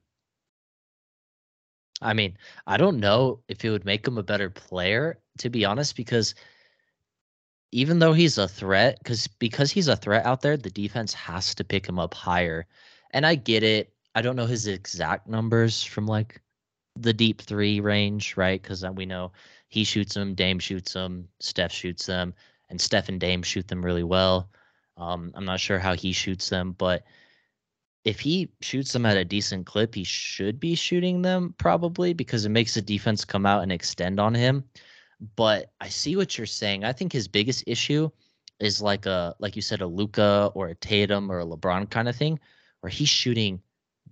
I 2.01 2.13
mean, 2.13 2.37
I 2.67 2.77
don't 2.77 2.99
know 2.99 3.41
if 3.47 3.63
it 3.63 3.69
would 3.69 3.85
make 3.85 4.07
him 4.07 4.17
a 4.17 4.23
better 4.23 4.49
player, 4.49 5.19
to 5.39 5.49
be 5.49 5.65
honest, 5.65 5.95
because 5.95 6.35
even 7.71 7.99
though 7.99 8.13
he's 8.13 8.37
a 8.37 8.47
threat, 8.47 8.97
because 8.99 9.27
because 9.27 9.71
he's 9.71 9.87
a 9.87 9.95
threat 9.95 10.25
out 10.25 10.41
there, 10.41 10.57
the 10.57 10.69
defense 10.69 11.13
has 11.13 11.55
to 11.55 11.63
pick 11.63 11.87
him 11.87 11.99
up 11.99 12.13
higher. 12.13 12.65
And 13.11 13.25
I 13.25 13.35
get 13.35 13.63
it. 13.63 13.93
I 14.15 14.21
don't 14.21 14.35
know 14.35 14.45
his 14.45 14.67
exact 14.67 15.27
numbers 15.27 15.83
from 15.83 16.05
like 16.05 16.41
the 16.95 17.13
deep 17.13 17.41
three 17.41 17.79
range, 17.79 18.35
right? 18.37 18.61
Because 18.61 18.85
we 18.95 19.05
know 19.05 19.31
he 19.69 19.83
shoots 19.83 20.13
them, 20.13 20.35
Dame 20.35 20.59
shoots 20.59 20.93
them, 20.93 21.27
Steph 21.39 21.71
shoots 21.71 22.05
them, 22.05 22.33
and 22.69 22.79
Steph 22.79 23.09
and 23.09 23.19
Dame 23.19 23.41
shoot 23.43 23.67
them 23.67 23.83
really 23.83 24.03
well. 24.03 24.49
Um, 24.97 25.31
I'm 25.35 25.45
not 25.45 25.59
sure 25.59 25.79
how 25.79 25.93
he 25.95 26.11
shoots 26.11 26.49
them, 26.49 26.73
but 26.77 27.03
if 28.03 28.19
he 28.19 28.51
shoots 28.61 28.91
them 28.91 29.05
at 29.05 29.17
a 29.17 29.25
decent 29.25 29.65
clip, 29.65 29.95
he 29.95 30.03
should 30.03 30.59
be 30.59 30.75
shooting 30.75 31.21
them 31.21 31.53
probably 31.57 32.13
because 32.13 32.45
it 32.45 32.49
makes 32.49 32.73
the 32.73 32.81
defense 32.81 33.23
come 33.23 33.45
out 33.45 33.63
and 33.63 33.71
extend 33.71 34.19
on 34.19 34.33
him. 34.33 34.63
But 35.35 35.71
I 35.79 35.87
see 35.87 36.15
what 36.15 36.37
you're 36.37 36.47
saying. 36.47 36.83
I 36.83 36.93
think 36.93 37.13
his 37.13 37.27
biggest 37.27 37.63
issue 37.67 38.09
is 38.59 38.81
like 38.81 39.05
a 39.05 39.35
like 39.39 39.55
you 39.55 39.61
said 39.61 39.81
a 39.81 39.87
Luka 39.87 40.51
or 40.55 40.67
a 40.67 40.75
Tatum 40.75 41.31
or 41.31 41.39
a 41.39 41.45
LeBron 41.45 41.89
kind 41.89 42.09
of 42.09 42.15
thing, 42.15 42.39
where 42.81 42.89
he's 42.89 43.09
shooting 43.09 43.61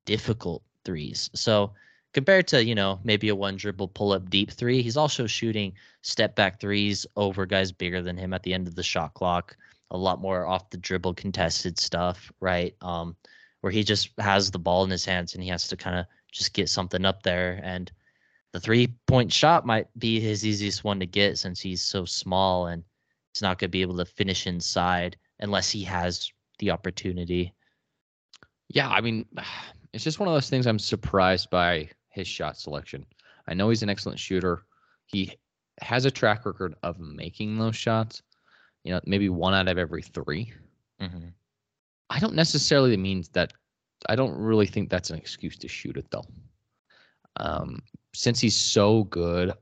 difficult 0.05 0.63
threes. 0.85 1.29
So 1.33 1.73
compared 2.13 2.47
to 2.47 2.63
you 2.63 2.75
know 2.75 2.99
maybe 3.03 3.29
a 3.29 3.35
one 3.35 3.57
dribble 3.57 3.89
pull 3.89 4.13
up 4.13 4.29
deep 4.29 4.51
three, 4.51 4.81
he's 4.81 4.97
also 4.97 5.27
shooting 5.27 5.73
step 6.01 6.35
back 6.35 6.59
threes 6.59 7.05
over 7.15 7.45
guys 7.45 7.71
bigger 7.71 8.01
than 8.01 8.17
him 8.17 8.33
at 8.33 8.43
the 8.43 8.53
end 8.53 8.67
of 8.67 8.75
the 8.75 8.83
shot 8.83 9.13
clock. 9.13 9.55
A 9.91 9.97
lot 9.97 10.21
more 10.21 10.45
off 10.45 10.69
the 10.69 10.77
dribble 10.77 11.15
contested 11.15 11.79
stuff, 11.79 12.31
right? 12.39 12.75
Um, 12.81 13.15
where 13.61 13.71
he 13.71 13.83
just 13.83 14.11
has 14.19 14.51
the 14.51 14.59
ball 14.59 14.83
in 14.83 14.89
his 14.89 15.03
hands 15.03 15.33
and 15.33 15.43
he 15.43 15.49
has 15.49 15.67
to 15.67 15.75
kind 15.75 15.97
of 15.97 16.05
just 16.31 16.53
get 16.53 16.69
something 16.69 17.05
up 17.05 17.23
there 17.23 17.59
and 17.63 17.91
the 18.51 18.59
three 18.59 18.87
point 19.05 19.31
shot 19.31 19.65
might 19.65 19.87
be 19.97 20.19
his 20.19 20.45
easiest 20.45 20.83
one 20.83 20.99
to 20.99 21.05
get 21.05 21.37
since 21.37 21.59
he's 21.59 21.81
so 21.81 22.05
small 22.05 22.67
and 22.67 22.83
he's 23.33 23.41
not 23.41 23.59
going 23.59 23.67
to 23.67 23.71
be 23.71 23.81
able 23.81 23.97
to 23.97 24.05
finish 24.05 24.47
inside 24.47 25.17
unless 25.39 25.69
he 25.69 25.83
has 25.83 26.31
the 26.57 26.71
opportunity. 26.71 27.53
Yeah, 28.69 28.89
I 28.89 29.01
mean, 29.01 29.25
it's 29.93 30.03
just 30.03 30.19
one 30.19 30.29
of 30.29 30.33
those 30.33 30.49
things 30.49 30.67
I'm 30.67 30.79
surprised 30.79 31.49
by 31.49 31.89
his 32.09 32.27
shot 32.27 32.57
selection. 32.57 33.05
I 33.47 33.53
know 33.53 33.69
he's 33.69 33.83
an 33.83 33.89
excellent 33.89 34.19
shooter. 34.19 34.63
He 35.05 35.33
has 35.81 36.05
a 36.05 36.11
track 36.11 36.45
record 36.45 36.75
of 36.83 36.99
making 36.99 37.57
those 37.57 37.75
shots. 37.75 38.21
You 38.83 38.93
know, 38.93 39.01
maybe 39.05 39.29
one 39.29 39.53
out 39.53 39.67
of 39.67 39.77
every 39.77 40.01
3 40.01 40.53
mm-hmm. 41.01 41.27
I 42.09 42.19
don't 42.19 42.33
necessarily 42.33 42.95
mean 42.97 43.23
that. 43.33 43.53
I 44.07 44.15
don't 44.15 44.37
really 44.37 44.65
think 44.65 44.89
that's 44.89 45.09
an 45.09 45.17
excuse 45.17 45.57
to 45.57 45.67
shoot 45.67 45.97
it 45.97 46.09
though. 46.09 46.25
Um, 47.35 47.81
since 48.13 48.39
he's 48.39 48.55
so 48.55 49.03
good 49.05 49.53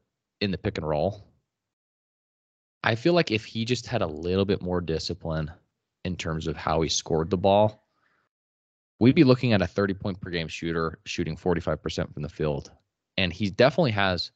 in 0.42 0.52
the 0.52 0.58
pick 0.58 0.78
and 0.78 0.88
roll, 0.88 1.28
I 2.84 2.96
feel 2.96 3.14
like 3.14 3.32
if 3.32 3.44
he 3.44 3.66
just 3.66 3.88
had 3.88 4.02
a 4.02 4.08
little 4.08 4.46
bit 4.46 4.62
more 4.62 4.80
discipline 4.80 5.52
in 6.06 6.16
terms 6.16 6.48
of 6.48 6.56
how 6.56 6.82
he 6.82 6.90
scored 6.90 7.30
the 7.30 7.38
ball, 7.38 7.87
we'd 9.00 9.16
be 9.16 9.24
looking 9.24 9.54
at 9.54 9.62
a 9.62 9.68
30 9.68 9.94
point 9.94 10.20
per 10.20 10.30
game 10.30 10.48
shooter 10.48 11.00
shooting 11.06 11.38
45% 11.38 12.13
from 12.13 12.24
the 12.24 12.30
field. 12.30 12.72
And 13.18 13.34
he 13.34 13.50
definitely 13.50 13.92
has 13.92 14.32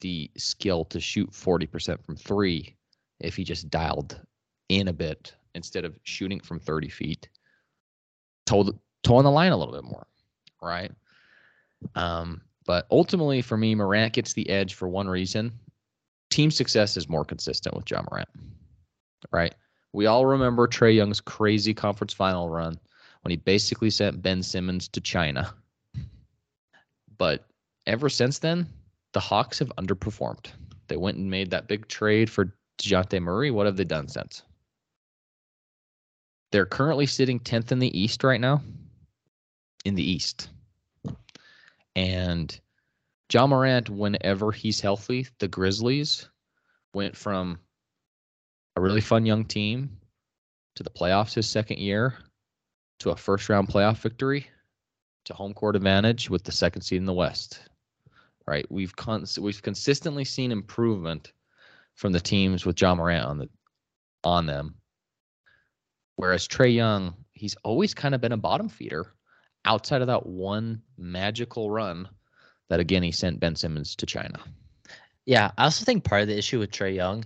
the 0.00 0.30
skill 0.36 0.84
to 0.86 1.00
shoot 1.00 1.30
40% 1.30 2.04
from 2.04 2.16
three 2.16 2.76
if 3.20 3.36
he 3.36 3.44
just 3.44 3.70
dialed 3.70 4.20
in 4.68 4.88
a 4.88 4.92
bit 4.92 5.34
instead 5.54 5.84
of 5.84 5.98
shooting 6.02 6.40
from 6.40 6.60
30 6.60 6.88
feet, 6.88 7.28
told 8.44 8.78
toeing 9.02 9.24
the 9.24 9.30
line 9.30 9.52
a 9.52 9.56
little 9.56 9.74
bit 9.74 9.84
more, 9.84 10.06
right? 10.62 10.92
Um, 11.94 12.42
but 12.66 12.86
ultimately, 12.90 13.42
for 13.42 13.56
me, 13.56 13.74
Morant 13.74 14.12
gets 14.12 14.32
the 14.34 14.48
edge 14.50 14.74
for 14.74 14.88
one 14.88 15.08
reason. 15.08 15.52
Team 16.30 16.50
success 16.50 16.96
is 16.96 17.08
more 17.08 17.24
consistent 17.24 17.74
with 17.76 17.90
Ja 17.90 18.02
Morant, 18.10 18.28
right? 19.30 19.54
We 19.92 20.06
all 20.06 20.26
remember 20.26 20.66
Trae 20.66 20.94
Young's 20.94 21.20
crazy 21.20 21.72
conference 21.72 22.12
final 22.12 22.50
run 22.50 22.78
when 23.26 23.32
he 23.32 23.36
basically 23.38 23.90
sent 23.90 24.22
Ben 24.22 24.40
Simmons 24.40 24.86
to 24.86 25.00
China. 25.00 25.52
But 27.18 27.44
ever 27.88 28.08
since 28.08 28.38
then, 28.38 28.68
the 29.14 29.18
Hawks 29.18 29.58
have 29.58 29.72
underperformed. 29.78 30.46
They 30.86 30.96
went 30.96 31.16
and 31.16 31.28
made 31.28 31.50
that 31.50 31.66
big 31.66 31.88
trade 31.88 32.30
for 32.30 32.54
DeJounte 32.78 33.20
Murray. 33.20 33.50
What 33.50 33.66
have 33.66 33.76
they 33.76 33.82
done 33.82 34.06
since? 34.06 34.44
They're 36.52 36.66
currently 36.66 37.06
sitting 37.06 37.40
10th 37.40 37.72
in 37.72 37.80
the 37.80 37.98
East 37.98 38.22
right 38.22 38.40
now. 38.40 38.62
In 39.84 39.96
the 39.96 40.08
East. 40.08 40.48
And 41.96 42.56
Ja 43.32 43.48
Morant, 43.48 43.90
whenever 43.90 44.52
he's 44.52 44.80
healthy, 44.80 45.26
the 45.40 45.48
Grizzlies 45.48 46.28
went 46.94 47.16
from 47.16 47.58
a 48.76 48.80
really 48.80 49.00
fun 49.00 49.26
young 49.26 49.44
team 49.44 49.98
to 50.76 50.84
the 50.84 50.90
playoffs 50.90 51.34
his 51.34 51.48
second 51.48 51.80
year 51.80 52.14
to 53.00 53.10
a 53.10 53.16
first 53.16 53.48
round 53.48 53.68
playoff 53.68 53.98
victory 53.98 54.46
to 55.24 55.34
home 55.34 55.54
court 55.54 55.76
advantage 55.76 56.30
with 56.30 56.44
the 56.44 56.52
second 56.52 56.82
seed 56.82 56.98
in 56.98 57.06
the 57.06 57.12
West. 57.12 57.60
Right? 58.46 58.66
We've 58.70 58.94
con- 58.94 59.26
we've 59.40 59.62
consistently 59.62 60.24
seen 60.24 60.52
improvement 60.52 61.32
from 61.94 62.12
the 62.12 62.20
teams 62.20 62.64
with 62.64 62.80
Ja 62.80 62.94
Morant 62.94 63.26
on 63.26 63.38
the 63.38 63.48
on 64.22 64.46
them. 64.46 64.76
Whereas 66.16 66.48
Trae 66.48 66.74
Young, 66.74 67.14
he's 67.34 67.56
always 67.64 67.92
kind 67.92 68.14
of 68.14 68.20
been 68.20 68.32
a 68.32 68.36
bottom 68.36 68.68
feeder 68.68 69.12
outside 69.64 70.00
of 70.00 70.06
that 70.06 70.26
one 70.26 70.80
magical 70.96 71.70
run 71.70 72.08
that 72.68 72.80
again 72.80 73.02
he 73.02 73.12
sent 73.12 73.40
Ben 73.40 73.56
Simmons 73.56 73.94
to 73.96 74.06
China. 74.06 74.38
Yeah, 75.26 75.50
I 75.58 75.64
also 75.64 75.84
think 75.84 76.04
part 76.04 76.22
of 76.22 76.28
the 76.28 76.38
issue 76.38 76.60
with 76.60 76.70
Trae 76.70 76.94
Young 76.94 77.24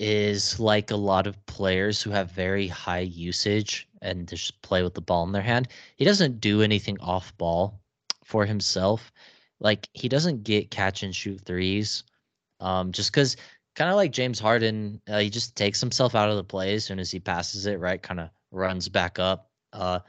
is 0.00 0.58
like 0.58 0.90
a 0.90 0.96
lot 0.96 1.26
of 1.26 1.44
players 1.46 2.02
who 2.02 2.10
have 2.10 2.30
very 2.32 2.66
high 2.66 3.00
usage 3.00 3.88
and 4.02 4.28
just 4.28 4.60
play 4.62 4.82
with 4.82 4.94
the 4.94 5.00
ball 5.00 5.24
in 5.24 5.32
their 5.32 5.42
hand. 5.42 5.68
He 5.96 6.04
doesn't 6.04 6.40
do 6.40 6.62
anything 6.62 6.98
off 7.00 7.36
ball 7.38 7.80
for 8.24 8.46
himself. 8.46 9.12
Like 9.60 9.88
he 9.92 10.08
doesn't 10.08 10.44
get 10.44 10.70
catch 10.70 11.02
and 11.02 11.14
shoot 11.14 11.40
threes. 11.44 12.04
Um, 12.60 12.92
just 12.92 13.12
because 13.12 13.36
kind 13.74 13.90
of 13.90 13.96
like 13.96 14.12
James 14.12 14.40
Harden, 14.40 15.00
uh, 15.08 15.18
he 15.18 15.30
just 15.30 15.56
takes 15.56 15.80
himself 15.80 16.14
out 16.14 16.30
of 16.30 16.36
the 16.36 16.44
play 16.44 16.74
as 16.74 16.84
soon 16.84 16.98
as 16.98 17.10
he 17.10 17.20
passes 17.20 17.66
it, 17.66 17.78
right? 17.78 18.02
Kind 18.02 18.20
of 18.20 18.30
runs 18.50 18.88
back 18.88 19.18
up 19.18 19.50
uh, 19.72 20.00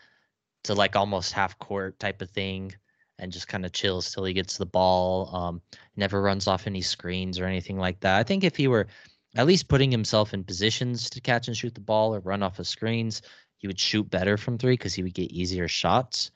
to 0.64 0.74
like 0.74 0.96
almost 0.96 1.34
half 1.34 1.58
court 1.60 2.00
type 2.00 2.22
of 2.22 2.30
thing 2.30 2.74
and 3.20 3.32
just 3.32 3.48
kind 3.48 3.66
of 3.66 3.72
chills 3.72 4.12
till 4.12 4.26
he 4.26 4.34
gets 4.34 4.58
the 4.58 4.66
ball. 4.66 5.34
Um, 5.36 5.62
never 5.96 6.22
runs 6.22 6.48
off 6.48 6.68
any 6.68 6.82
screens 6.82 7.40
or 7.40 7.46
anything 7.46 7.78
like 7.78 8.00
that. 8.02 8.18
I 8.18 8.24
think 8.24 8.44
if 8.44 8.56
he 8.56 8.68
were 8.68 8.88
at 9.36 9.48
least 9.48 9.68
putting 9.68 9.92
himself 9.92 10.34
in 10.34 10.44
positions 10.44 11.10
to 11.10 11.22
catch 11.22 11.48
and 11.48 11.56
shoot 11.56 11.74
the 11.74 11.82
ball 11.82 12.14
or 12.14 12.20
run 12.20 12.44
off 12.44 12.60
of 12.60 12.68
screens, 12.68 13.22
he 13.62 13.68
would 13.68 13.80
shoot 13.80 14.10
better 14.10 14.38
from 14.38 14.58
three 14.58 14.74
because 14.74 14.96
he 14.96 15.04
would 15.04 15.14
get 15.14 15.32
easier 15.32 15.68
shots. 15.68 16.32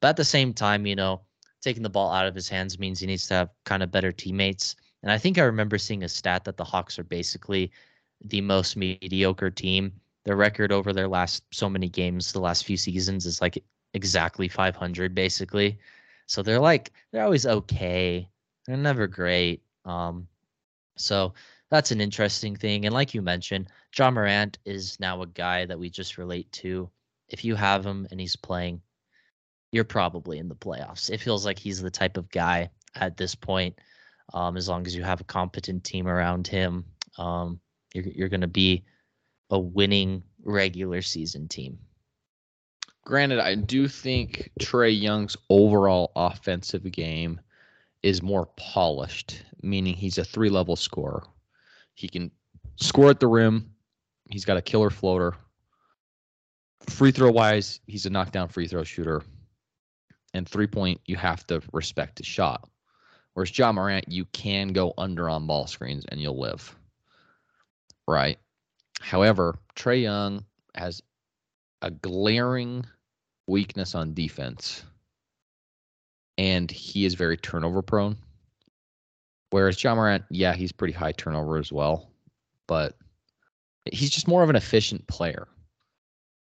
But 0.00 0.08
at 0.08 0.16
the 0.16 0.24
same 0.24 0.54
time, 0.54 0.86
you 0.86 0.94
know, 0.94 1.20
taking 1.60 1.82
the 1.82 1.90
ball 1.90 2.12
out 2.12 2.26
of 2.26 2.36
his 2.36 2.48
hands 2.48 2.78
means 2.78 3.00
he 3.00 3.06
needs 3.06 3.26
to 3.28 3.34
have 3.34 3.50
kind 3.64 3.82
of 3.82 3.90
better 3.90 4.12
teammates. 4.12 4.76
And 5.02 5.10
I 5.10 5.18
think 5.18 5.38
I 5.38 5.42
remember 5.42 5.76
seeing 5.76 6.04
a 6.04 6.08
stat 6.08 6.44
that 6.44 6.56
the 6.56 6.64
Hawks 6.64 6.96
are 6.98 7.04
basically 7.04 7.72
the 8.24 8.40
most 8.40 8.76
mediocre 8.76 9.50
team. 9.50 9.92
Their 10.24 10.36
record 10.36 10.70
over 10.70 10.92
their 10.92 11.08
last 11.08 11.42
so 11.50 11.68
many 11.68 11.88
games, 11.88 12.30
the 12.30 12.40
last 12.40 12.64
few 12.64 12.76
seasons, 12.76 13.26
is 13.26 13.40
like 13.40 13.62
exactly 13.94 14.46
500, 14.46 15.14
basically. 15.14 15.78
So 16.26 16.42
they're 16.42 16.60
like 16.60 16.92
they're 17.10 17.24
always 17.24 17.46
okay. 17.46 18.28
They're 18.66 18.76
never 18.76 19.08
great. 19.08 19.62
Um, 19.84 20.28
so 20.96 21.34
that's 21.70 21.90
an 21.90 22.00
interesting 22.00 22.56
thing. 22.56 22.86
And 22.86 22.94
like 22.94 23.14
you 23.14 23.22
mentioned, 23.22 23.68
Ja 23.96 24.10
Morant 24.10 24.58
is 24.64 24.98
now 25.00 25.22
a 25.22 25.26
guy 25.26 25.66
that 25.66 25.78
we 25.78 25.90
just 25.90 26.18
relate 26.18 26.50
to. 26.52 26.90
If 27.28 27.44
you 27.44 27.54
have 27.54 27.84
him 27.84 28.06
and 28.10 28.18
he's 28.20 28.36
playing, 28.36 28.80
you're 29.70 29.84
probably 29.84 30.38
in 30.38 30.48
the 30.48 30.54
playoffs. 30.54 31.10
It 31.10 31.20
feels 31.20 31.44
like 31.44 31.58
he's 31.58 31.82
the 31.82 31.90
type 31.90 32.16
of 32.16 32.30
guy 32.30 32.70
at 32.94 33.16
this 33.16 33.34
point. 33.34 33.78
Um, 34.32 34.56
as 34.56 34.68
long 34.68 34.86
as 34.86 34.94
you 34.94 35.02
have 35.02 35.20
a 35.20 35.24
competent 35.24 35.84
team 35.84 36.06
around 36.06 36.46
him, 36.46 36.84
um, 37.18 37.60
you're 37.94 38.04
you're 38.04 38.28
going 38.28 38.42
to 38.42 38.46
be 38.46 38.84
a 39.50 39.58
winning 39.58 40.22
regular 40.44 41.02
season 41.02 41.48
team. 41.48 41.78
Granted, 43.04 43.40
I 43.40 43.54
do 43.54 43.88
think 43.88 44.50
Trae 44.60 44.98
Young's 44.98 45.36
overall 45.48 46.12
offensive 46.14 46.90
game 46.92 47.40
is 48.02 48.22
more 48.22 48.46
polished, 48.56 49.42
meaning 49.62 49.94
he's 49.94 50.18
a 50.18 50.24
three 50.24 50.50
level 50.50 50.76
scorer. 50.76 51.22
He 51.98 52.08
can 52.08 52.30
score 52.76 53.10
at 53.10 53.18
the 53.18 53.26
rim. 53.26 53.74
He's 54.30 54.44
got 54.44 54.56
a 54.56 54.62
killer 54.62 54.88
floater. 54.88 55.34
Free 56.88 57.10
throw 57.10 57.32
wise, 57.32 57.80
he's 57.88 58.06
a 58.06 58.10
knockdown 58.10 58.46
free 58.46 58.68
throw 58.68 58.84
shooter. 58.84 59.22
And 60.32 60.48
three 60.48 60.68
point, 60.68 61.00
you 61.06 61.16
have 61.16 61.44
to 61.48 61.60
respect 61.72 62.18
his 62.18 62.26
shot. 62.28 62.70
Whereas 63.34 63.58
Ja 63.58 63.72
Morant, 63.72 64.04
you 64.06 64.26
can 64.26 64.68
go 64.68 64.94
under 64.96 65.28
on 65.28 65.48
ball 65.48 65.66
screens 65.66 66.04
and 66.08 66.20
you'll 66.20 66.38
live. 66.38 66.72
Right. 68.06 68.38
However, 69.00 69.58
Trae 69.74 70.02
Young 70.02 70.44
has 70.76 71.02
a 71.82 71.90
glaring 71.90 72.86
weakness 73.48 73.96
on 73.96 74.14
defense. 74.14 74.84
And 76.36 76.70
he 76.70 77.06
is 77.06 77.14
very 77.14 77.36
turnover 77.36 77.82
prone. 77.82 78.18
Whereas 79.50 79.82
Ja 79.82 79.94
Morant, 79.94 80.24
yeah, 80.30 80.54
he's 80.54 80.72
pretty 80.72 80.92
high 80.92 81.12
turnover 81.12 81.56
as 81.56 81.72
well, 81.72 82.10
but 82.66 82.96
he's 83.90 84.10
just 84.10 84.28
more 84.28 84.42
of 84.42 84.50
an 84.50 84.56
efficient 84.56 85.06
player. 85.06 85.48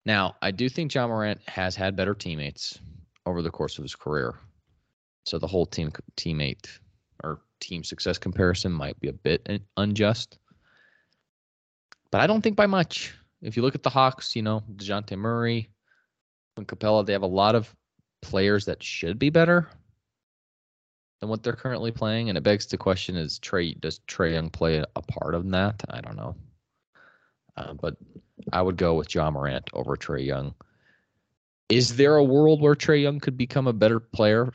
Now, 0.06 0.36
I 0.42 0.52
do 0.52 0.70
think 0.70 0.94
Ja 0.94 1.08
Morant 1.08 1.42
has 1.48 1.76
had 1.76 1.96
better 1.96 2.14
teammates 2.14 2.80
over 3.26 3.42
the 3.42 3.52
course 3.52 3.78
of 3.78 3.84
his 3.84 3.96
career. 3.96 4.36
So 5.26 5.38
the 5.38 5.48
whole 5.48 5.66
team 5.66 5.92
teammate 6.18 6.68
or 7.24 7.42
team 7.60 7.84
success 7.84 8.18
comparison 8.18 8.72
might 8.72 9.00
be 9.00 9.10
a 9.10 9.14
bit 9.14 9.48
unjust. 9.78 10.40
But 12.12 12.22
I 12.22 12.28
don't 12.28 12.42
think 12.42 12.56
by 12.56 12.68
much. 12.68 13.14
If 13.42 13.56
you 13.56 13.64
look 13.64 13.76
at 13.76 13.84
the 13.84 13.90
Hawks, 13.90 14.36
you 14.36 14.42
know, 14.42 14.64
DeJounte 14.76 15.18
Murray 15.18 15.70
and 16.58 16.68
Capela, 16.68 17.06
they 17.06 17.14
have 17.14 17.22
a 17.22 17.28
lot 17.28 17.56
of 17.56 17.74
players 18.22 18.66
that 18.66 18.84
should 18.84 19.18
be 19.18 19.30
better 19.30 19.70
than 21.22 21.30
what 21.30 21.44
they're 21.44 21.54
currently 21.54 21.92
playing. 21.92 22.28
And 22.28 22.38
it 22.38 22.44
begs 22.44 22.66
the 22.66 22.78
question: 22.78 23.16
Is 23.16 23.40
Trae 23.40 23.80
does 23.80 24.02
Trae 24.08 24.34
Young 24.34 24.50
play 24.50 24.84
a 24.96 25.02
part 25.02 25.36
of 25.36 25.50
that? 25.52 25.82
I 25.90 26.02
don't 26.02 26.18
know. 26.18 26.36
Uh, 27.56 27.74
but 27.74 27.96
I 28.52 28.62
would 28.62 28.78
go 28.78 28.96
with 28.96 29.14
Ja 29.14 29.30
Morant 29.32 29.70
over 29.74 29.96
Trae 29.96 30.26
Young. 30.26 30.54
Is 31.70 31.96
there 31.96 32.18
a 32.18 32.24
world 32.24 32.60
where 32.60 32.76
Trae 32.76 33.02
Young 33.02 33.20
could 33.20 33.38
become 33.38 33.68
a 33.68 33.74
better 33.74 34.00
player? 34.00 34.52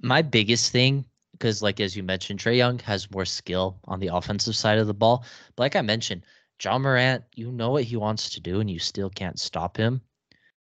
My 0.00 0.22
biggest 0.22 0.70
thing, 0.70 1.04
because 1.32 1.60
like 1.60 1.80
as 1.80 1.96
you 1.96 2.02
mentioned, 2.02 2.40
Trae 2.40 2.56
Young 2.56 2.78
has 2.80 3.10
more 3.10 3.26
skill 3.26 3.80
on 3.84 4.00
the 4.00 4.08
offensive 4.08 4.56
side 4.56 4.78
of 4.78 4.86
the 4.86 4.94
ball. 4.94 5.24
But 5.56 5.64
like 5.64 5.76
I 5.76 5.82
mentioned, 5.82 6.24
Ja 6.62 6.78
Morant, 6.78 7.24
you 7.34 7.50
know 7.50 7.70
what 7.70 7.84
he 7.84 7.96
wants 7.96 8.30
to 8.30 8.40
do, 8.40 8.60
and 8.60 8.70
you 8.70 8.78
still 8.78 9.10
can't 9.10 9.38
stop 9.38 9.76
him, 9.76 10.00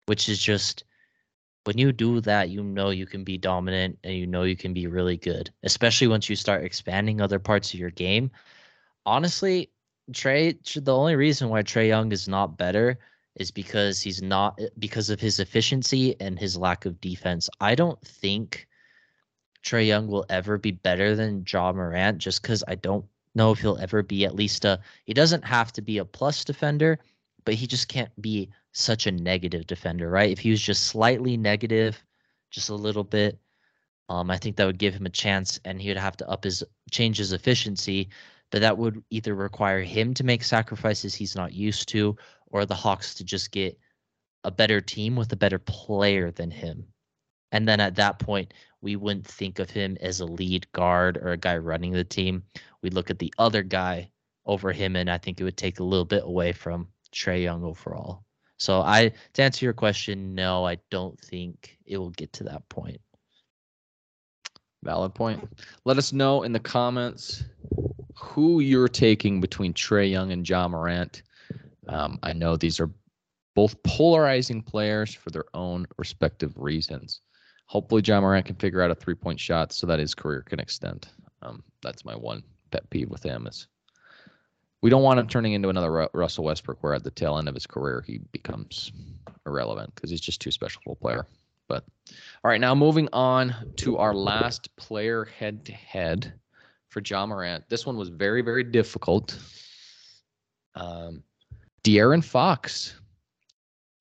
which 0.07 0.29
is 0.29 0.41
just 0.41 0.85
when 1.65 1.79
you 1.79 1.93
do 1.93 2.21
that, 2.21 2.51
you 2.51 2.63
know 2.63 2.91
you 2.91 3.07
can 3.07 3.25
be 3.25 3.39
dominant 3.39 3.99
and 4.05 4.15
you 4.15 4.27
know 4.27 4.43
you 4.43 4.57
can 4.57 4.73
be 4.73 4.87
really 4.87 5.17
good, 5.17 5.51
especially 5.63 6.07
once 6.07 6.29
you 6.29 6.37
start 6.37 6.65
expanding 6.65 7.21
other 7.21 7.39
parts 7.39 7.73
of 7.73 7.81
your 7.81 7.91
game. 7.91 8.31
Honestly, 9.07 9.71
Trae, 10.13 10.57
the 10.85 10.95
only 10.95 11.17
reason 11.17 11.49
why 11.49 11.63
Trae 11.63 11.89
Young 11.89 12.13
is 12.13 12.29
not 12.29 12.59
better 12.59 12.99
is 13.37 13.51
because 13.51 14.01
he's 14.01 14.23
not 14.23 14.59
eh, 14.61 14.69
because 14.79 15.11
of 15.11 15.21
his 15.21 15.41
efficiency 15.41 16.15
and 16.21 16.39
his 16.39 16.57
lack 16.57 16.85
of 16.85 17.01
defense. 17.01 17.49
I 17.61 17.75
don't 17.75 18.01
think 18.03 18.69
Trae 19.65 19.87
Young 19.87 20.07
will 20.07 20.27
ever 20.29 20.59
be 20.59 20.73
better 20.73 21.17
than 21.17 21.45
Ja 21.51 21.73
Morant 21.73 22.19
just 22.19 22.43
because 22.43 22.63
I 22.69 22.75
don't 22.75 23.05
know 23.35 23.51
if 23.51 23.61
he'll 23.61 23.79
ever 23.79 24.03
be 24.03 24.25
at 24.25 24.35
least 24.35 24.65
a 24.65 24.81
he 25.05 25.15
doesn't 25.15 25.45
have 25.45 25.73
to 25.73 25.83
be 25.83 25.99
a 25.99 26.05
plus 26.05 26.45
defender, 26.45 26.99
but 27.45 27.55
he 27.55 27.67
just 27.67 27.89
can't 27.89 28.11
be 28.21 28.51
such 28.73 29.07
a 29.07 29.13
negative 29.13 29.67
defender, 29.67 30.11
right? 30.11 30.31
If 30.31 30.39
he 30.39 30.51
was 30.51 30.61
just 30.61 30.85
slightly 30.85 31.37
negative, 31.37 32.03
just 32.51 32.71
a 32.71 32.75
little 32.75 33.05
bit, 33.05 33.39
um, 34.09 34.31
I 34.31 34.37
think 34.37 34.57
that 34.57 34.67
would 34.67 34.79
give 34.79 34.95
him 34.95 35.07
a 35.07 35.11
chance, 35.11 35.61
and 35.65 35.81
he 35.81 35.89
would 35.89 35.97
have 35.97 36.17
to 36.19 36.29
up 36.29 36.45
his 36.45 36.63
change 36.91 37.19
his 37.19 37.33
efficiency. 37.33 38.09
But 38.51 38.61
that 38.61 38.77
would 38.79 39.03
either 39.11 39.35
require 39.35 39.83
him 39.83 40.15
to 40.15 40.25
make 40.25 40.45
sacrifices 40.45 41.15
he's 41.15 41.35
not 41.35 41.55
used 41.55 41.89
to, 41.89 42.17
or 42.49 42.67
the 42.67 42.75
Hawks 42.75 43.15
to 43.15 43.25
just 43.25 43.51
get 43.51 43.79
a 44.45 44.51
better 44.51 44.81
team 44.81 45.17
with 45.17 45.33
a 45.33 45.37
better 45.37 45.59
player 45.59 46.31
than 46.31 46.51
him. 46.51 46.87
And 47.53 47.67
then 47.67 47.81
at 47.81 47.95
that 47.97 48.19
point, 48.19 48.53
we 48.81 48.97
wouldn't 48.97 49.27
think 49.27 49.59
of 49.59 49.71
him 49.71 49.97
as 50.01 50.21
a 50.21 50.27
lead 50.27 50.71
guard 50.73 51.17
or 51.17 51.33
a 51.33 51.37
guy 51.37 51.57
running 51.57 51.93
the 51.93 52.05
team. 52.05 52.43
We'd 52.83 52.95
look 52.95 53.11
at 53.11 53.19
the 53.19 53.33
other 53.39 53.63
guy 53.63 54.11
over 54.45 54.73
him, 54.73 54.97
and 54.97 55.11
I 55.11 55.19
think 55.19 55.41
it 55.41 55.45
would 55.45 55.57
take 55.57 55.81
a 55.81 55.85
little 55.85 56.05
bit 56.05 56.23
away 56.25 56.53
from 56.53 56.89
Trae 57.15 57.43
Young 57.43 57.65
overall. 57.65 58.25
So 58.57 58.81
I 58.81 59.13
to 59.35 59.43
answer 59.43 59.65
your 59.65 59.73
question, 59.73 60.35
no, 60.35 60.67
I 60.67 60.79
don't 60.91 61.19
think 61.21 61.79
it 61.87 61.99
will 61.99 62.11
get 62.11 62.33
to 62.35 62.45
that 62.45 62.69
point. 62.69 63.01
Valid 64.83 65.15
point. 65.15 65.49
Let 65.85 65.99
us 65.99 66.13
know 66.13 66.43
in 66.43 66.53
the 66.53 66.61
comments 66.61 67.45
who 68.17 68.61
you're 68.61 68.89
taking 68.89 69.41
between 69.41 69.73
Trae 69.73 70.11
Young 70.11 70.31
and 70.31 70.49
Ja 70.49 70.69
Morant. 70.69 71.23
Um, 71.89 72.19
I 72.23 72.33
know 72.33 72.57
these 72.57 72.81
are 72.81 72.91
both 73.55 73.83
polarizing 73.83 74.63
players 74.63 75.15
for 75.15 75.31
their 75.31 75.45
own 75.55 75.87
respective 75.97 76.53
reasons. 76.57 77.21
Hopefully, 77.67 78.03
Ja 78.05 78.21
Morant 78.21 78.47
can 78.47 78.57
figure 78.57 78.83
out 78.83 78.91
a 78.91 78.95
three 78.95 79.15
point 79.15 79.41
shot 79.41 79.73
so 79.73 79.87
that 79.87 79.99
his 79.99 80.15
career 80.15 80.43
can 80.43 80.61
extend. 80.61 81.09
Um, 81.43 81.63
that's 81.83 82.05
my 82.05 82.15
one 82.15 82.43
pet 82.71 82.89
peeve 82.91 83.11
with 83.11 83.23
him 83.23 83.47
is 83.47 83.69
we 84.85 84.91
don't 84.91 85.03
want 85.03 85.19
him 85.19 85.27
turning 85.27 85.55
into 85.55 85.71
another 85.71 86.11
Russell 86.13 86.45
Westbrook, 86.45 86.83
where 86.83 86.93
at 86.93 87.03
the 87.03 87.11
tail 87.11 87.39
end 87.39 87.49
of 87.49 87.55
his 87.55 87.67
career 87.67 88.05
he 88.07 88.19
becomes 88.33 88.93
irrelevant 89.47 89.95
because 89.95 90.11
he's 90.11 90.21
just 90.21 90.43
too 90.43 90.51
special 90.51 90.83
of 90.85 90.93
a 90.93 90.95
player. 90.97 91.27
But 91.69 91.85
all 92.45 92.51
right, 92.51 92.61
now 92.61 92.75
moving 92.75 93.09
on 93.15 93.55
to 93.77 93.97
our 93.97 94.13
last 94.13 94.69
player 94.77 95.25
head 95.25 95.65
to 95.65 95.73
head 95.73 96.35
for 96.91 97.01
Ja 97.03 97.25
Morant. 97.25 97.67
This 97.71 97.87
one 97.87 97.97
was 97.97 98.11
very, 98.11 98.43
very 98.43 98.63
difficult. 98.63 99.39
Um, 100.75 101.23
De'Aaron 101.83 102.23
Fox. 102.23 103.01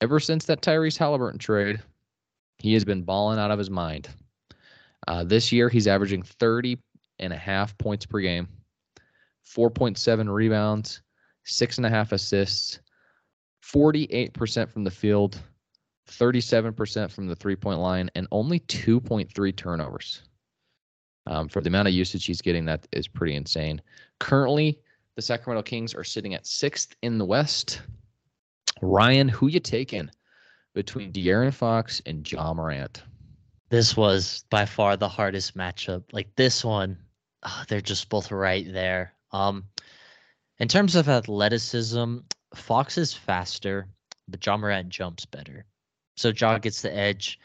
Ever 0.02 0.20
since 0.20 0.44
that 0.48 0.62
Tyrese 0.62 0.98
Halliburton 0.98 1.40
trade, 1.40 1.82
he 2.58 2.74
has 2.74 2.84
been 2.84 3.04
balling 3.04 3.40
out 3.40 3.52
of 3.52 3.58
his 3.58 3.70
mind. 3.70 4.10
Uh, 5.08 5.24
this 5.24 5.50
year, 5.50 5.70
he's 5.70 5.88
averaging 5.88 6.24
30 6.24 6.78
and 7.20 7.32
a 7.32 7.38
half 7.38 7.78
points 7.78 8.06
per 8.06 8.20
game, 8.20 8.50
4.7 9.46 10.34
rebounds, 10.34 11.02
six 11.44 11.78
and 11.78 11.86
a 11.86 11.90
half 11.90 12.12
assists, 12.12 12.80
48% 13.64 14.70
from 14.70 14.84
the 14.84 14.92
field, 14.92 15.42
37% 16.10 17.12
from 17.12 17.28
the 17.28 17.36
three 17.36 17.56
point 17.56 17.80
line, 17.80 18.10
and 18.16 18.28
only 18.32 18.60
2.3 18.62 19.56
turnovers. 19.56 20.24
Um, 21.26 21.48
for 21.48 21.62
the 21.62 21.70
amount 21.70 21.88
of 21.88 21.94
usage 21.94 22.26
he's 22.26 22.42
getting, 22.42 22.66
that 22.66 22.86
is 22.92 23.08
pretty 23.08 23.36
insane. 23.36 23.82
Currently, 24.20 24.78
the 25.16 25.22
Sacramento 25.22 25.64
Kings 25.64 25.94
are 25.94 26.04
sitting 26.04 26.34
at 26.34 26.46
sixth 26.46 26.96
in 27.02 27.18
the 27.18 27.26
West. 27.26 27.82
Ryan, 28.82 29.30
who 29.30 29.48
you 29.48 29.60
taking 29.60 30.10
between 30.74 31.14
De'Aaron 31.14 31.54
Fox 31.54 32.02
and 32.06 32.30
Ja 32.30 32.54
Morant? 32.54 33.04
This 33.70 33.96
was 33.96 34.44
by 34.50 34.66
far 34.66 34.98
the 34.98 35.08
hardest 35.08 35.56
matchup. 35.56 36.04
Like 36.12 36.36
this 36.36 36.66
one, 36.66 36.98
oh, 37.44 37.64
they're 37.70 37.82
just 37.82 38.10
both 38.10 38.32
right 38.32 38.72
there. 38.72 39.14
Um, 39.34 39.66
in 40.60 40.68
terms 40.68 40.96
of 40.96 41.10
athleticism, 41.10 42.20
Fox 42.56 42.98
is 42.98 43.14
faster, 43.14 43.88
but 44.28 44.46
Ja 44.46 44.56
Morant 44.56 44.90
jumps 44.90 45.26
better. 45.26 45.66
So 46.16 46.30
Ja 46.30 46.60
gets 46.60 46.82
the 46.84 46.96
edge, 46.96 47.40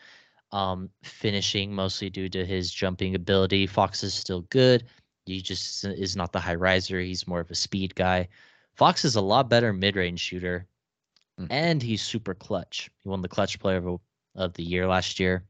um, 0.53 0.91
finishing 1.03 1.75
mostly 1.75 2.11
due 2.11 2.29
to 2.29 2.45
his 2.45 2.71
jumping 2.71 3.15
ability. 3.15 3.67
Fox 3.67 4.05
is 4.05 4.13
still 4.13 4.43
good. 4.51 4.85
He 5.25 5.41
just 5.41 5.85
is 5.85 6.17
not 6.17 6.33
the 6.33 6.41
high 6.41 6.55
riser. 6.55 7.01
He's 7.01 7.27
more 7.27 7.41
of 7.41 7.51
a 7.51 7.55
speed 7.55 7.95
guy. 7.95 8.29
Fox 8.75 9.05
is 9.05 9.17
a 9.17 9.21
lot 9.21 9.49
better 9.49 9.73
mid 9.73 9.97
range 9.97 10.21
shooter, 10.21 10.67
mm. 11.41 11.47
and 11.51 11.83
he's 11.83 12.03
super 12.03 12.35
clutch. 12.35 12.91
He 13.03 13.09
won 13.09 13.23
the 13.23 13.29
clutch 13.29 13.59
player 13.59 13.79
of, 13.79 14.01
of 14.37 14.55
the 14.55 14.63
year 14.63 14.87
last 14.87 15.19
year. 15.19 15.45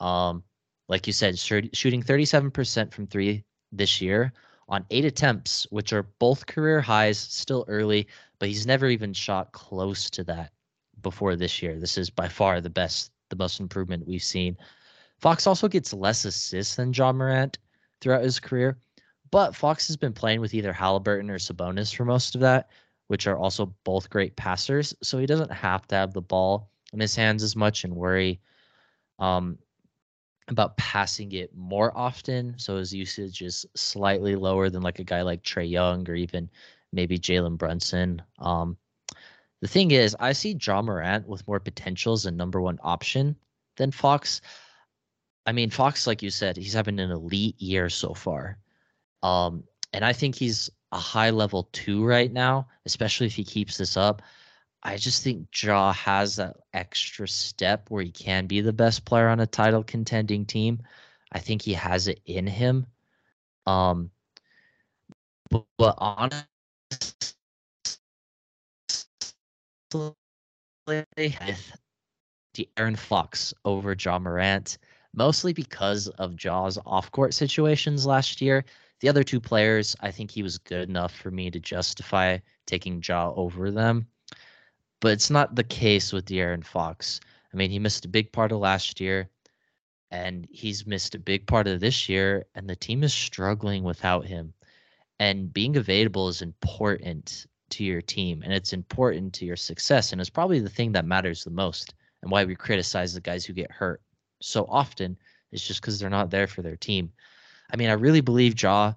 Um, 0.00 0.42
like 0.88 1.06
you 1.06 1.12
said, 1.12 1.38
shooting 1.38 2.02
37% 2.02 2.92
from 2.92 3.06
three 3.06 3.44
this 3.72 4.00
year 4.00 4.32
on 4.68 4.84
eight 4.90 5.04
attempts, 5.04 5.66
which 5.70 5.92
are 5.92 6.04
both 6.18 6.46
career 6.46 6.80
highs, 6.80 7.18
still 7.18 7.64
early, 7.68 8.06
but 8.38 8.48
he's 8.48 8.66
never 8.66 8.88
even 8.88 9.12
shot 9.12 9.52
close 9.52 10.10
to 10.10 10.24
that 10.24 10.52
before 11.02 11.36
this 11.36 11.62
year. 11.62 11.78
This 11.78 11.98
is 11.98 12.10
by 12.10 12.28
far 12.28 12.60
the 12.60 12.70
best, 12.70 13.12
the 13.28 13.36
most 13.36 13.60
improvement 13.60 14.06
we've 14.06 14.22
seen. 14.22 14.56
Fox 15.18 15.46
also 15.46 15.68
gets 15.68 15.92
less 15.92 16.24
assists 16.24 16.76
than 16.76 16.92
Ja 16.92 17.12
Morant 17.12 17.58
throughout 18.00 18.22
his 18.22 18.40
career, 18.40 18.78
but 19.30 19.54
Fox 19.54 19.86
has 19.86 19.96
been 19.96 20.12
playing 20.12 20.40
with 20.40 20.54
either 20.54 20.72
Halliburton 20.72 21.30
or 21.30 21.38
Sabonis 21.38 21.94
for 21.94 22.04
most 22.04 22.34
of 22.34 22.40
that, 22.40 22.68
which 23.08 23.26
are 23.26 23.36
also 23.36 23.74
both 23.84 24.10
great 24.10 24.36
passers. 24.36 24.94
So 25.02 25.18
he 25.18 25.26
doesn't 25.26 25.52
have 25.52 25.86
to 25.88 25.94
have 25.94 26.12
the 26.12 26.22
ball 26.22 26.70
in 26.92 27.00
his 27.00 27.16
hands 27.16 27.42
as 27.42 27.56
much 27.56 27.84
and 27.84 27.94
worry 27.94 28.40
um, 29.18 29.58
about 30.48 30.76
passing 30.76 31.32
it 31.32 31.54
more 31.56 31.96
often. 31.96 32.54
So 32.58 32.76
his 32.76 32.92
usage 32.92 33.40
is 33.42 33.64
slightly 33.74 34.36
lower 34.36 34.68
than 34.68 34.82
like 34.82 34.98
a 34.98 35.04
guy 35.04 35.22
like 35.22 35.42
Trae 35.42 35.68
Young 35.68 36.08
or 36.08 36.14
even 36.14 36.50
maybe 36.92 37.18
Jalen 37.18 37.56
Brunson. 37.56 38.22
Um, 38.38 38.76
the 39.60 39.68
thing 39.68 39.92
is, 39.92 40.14
I 40.20 40.32
see 40.32 40.58
Ja 40.60 40.82
Morant 40.82 41.26
with 41.26 41.46
more 41.48 41.60
potential 41.60 42.12
as 42.12 42.26
a 42.26 42.30
number 42.30 42.60
one 42.60 42.78
option 42.82 43.36
than 43.76 43.90
Fox. 43.90 44.40
I 45.46 45.52
mean, 45.52 45.70
Fox, 45.70 46.06
like 46.06 46.22
you 46.22 46.30
said, 46.30 46.56
he's 46.56 46.74
having 46.74 47.00
an 47.00 47.10
elite 47.10 47.60
year 47.60 47.88
so 47.88 48.12
far. 48.14 48.58
Um, 49.22 49.64
and 49.92 50.04
I 50.04 50.12
think 50.12 50.34
he's 50.34 50.70
a 50.92 50.98
high 50.98 51.30
level 51.30 51.68
two 51.72 52.04
right 52.04 52.32
now, 52.32 52.68
especially 52.84 53.26
if 53.26 53.34
he 53.34 53.44
keeps 53.44 53.78
this 53.78 53.96
up. 53.96 54.22
I 54.86 54.98
just 54.98 55.24
think 55.24 55.48
Ja 55.62 55.92
has 55.94 56.36
that 56.36 56.56
extra 56.74 57.26
step 57.26 57.90
where 57.90 58.02
he 58.02 58.10
can 58.10 58.46
be 58.46 58.60
the 58.60 58.72
best 58.72 59.06
player 59.06 59.28
on 59.28 59.40
a 59.40 59.46
title 59.46 59.82
contending 59.82 60.44
team. 60.44 60.82
I 61.32 61.38
think 61.38 61.62
he 61.62 61.72
has 61.72 62.06
it 62.06 62.20
in 62.26 62.46
him. 62.46 62.86
Um, 63.66 64.10
but, 65.50 65.64
but 65.78 65.94
honestly, 65.96 66.44
with 70.86 71.06
De'Aaron 72.54 72.98
Fox 72.98 73.54
over 73.64 73.96
Ja 73.98 74.18
Morant, 74.18 74.76
mostly 75.14 75.54
because 75.54 76.08
of 76.08 76.36
Ja's 76.36 76.78
off-court 76.84 77.32
situations 77.32 78.04
last 78.04 78.40
year. 78.42 78.64
The 79.00 79.08
other 79.08 79.24
two 79.24 79.40
players, 79.40 79.96
I 80.00 80.10
think 80.10 80.30
he 80.30 80.42
was 80.42 80.58
good 80.58 80.88
enough 80.88 81.14
for 81.14 81.30
me 81.30 81.50
to 81.50 81.58
justify 81.58 82.38
taking 82.66 83.02
Ja 83.06 83.32
over 83.34 83.70
them. 83.70 84.06
But 85.00 85.12
it's 85.12 85.30
not 85.30 85.54
the 85.54 85.64
case 85.64 86.12
with 86.12 86.26
De'Aaron 86.26 86.64
Fox. 86.64 87.20
I 87.52 87.56
mean, 87.56 87.70
he 87.70 87.78
missed 87.78 88.04
a 88.04 88.08
big 88.08 88.32
part 88.32 88.52
of 88.52 88.58
last 88.58 89.00
year, 89.00 89.28
and 90.10 90.46
he's 90.50 90.86
missed 90.86 91.14
a 91.14 91.18
big 91.18 91.46
part 91.46 91.66
of 91.66 91.80
this 91.80 92.08
year, 92.08 92.46
and 92.54 92.68
the 92.68 92.76
team 92.76 93.04
is 93.04 93.12
struggling 93.12 93.84
without 93.84 94.26
him. 94.26 94.54
And 95.20 95.52
being 95.52 95.76
available 95.76 96.28
is 96.28 96.42
important 96.42 97.46
to 97.70 97.84
your 97.84 98.00
team 98.00 98.42
and 98.42 98.52
it's 98.52 98.72
important 98.72 99.32
to 99.34 99.44
your 99.44 99.56
success 99.56 100.12
and 100.12 100.20
it's 100.20 100.30
probably 100.30 100.60
the 100.60 100.68
thing 100.68 100.92
that 100.92 101.04
matters 101.04 101.42
the 101.42 101.50
most 101.50 101.94
and 102.22 102.30
why 102.30 102.44
we 102.44 102.54
criticize 102.54 103.12
the 103.12 103.20
guys 103.20 103.44
who 103.44 103.52
get 103.52 103.70
hurt 103.70 104.00
so 104.40 104.64
often 104.68 105.16
is 105.50 105.66
just 105.66 105.80
because 105.80 105.98
they're 105.98 106.10
not 106.10 106.30
there 106.30 106.46
for 106.46 106.62
their 106.62 106.76
team. 106.76 107.12
I 107.72 107.76
mean, 107.76 107.88
I 107.88 107.94
really 107.94 108.20
believe 108.20 108.60
Ja 108.60 108.92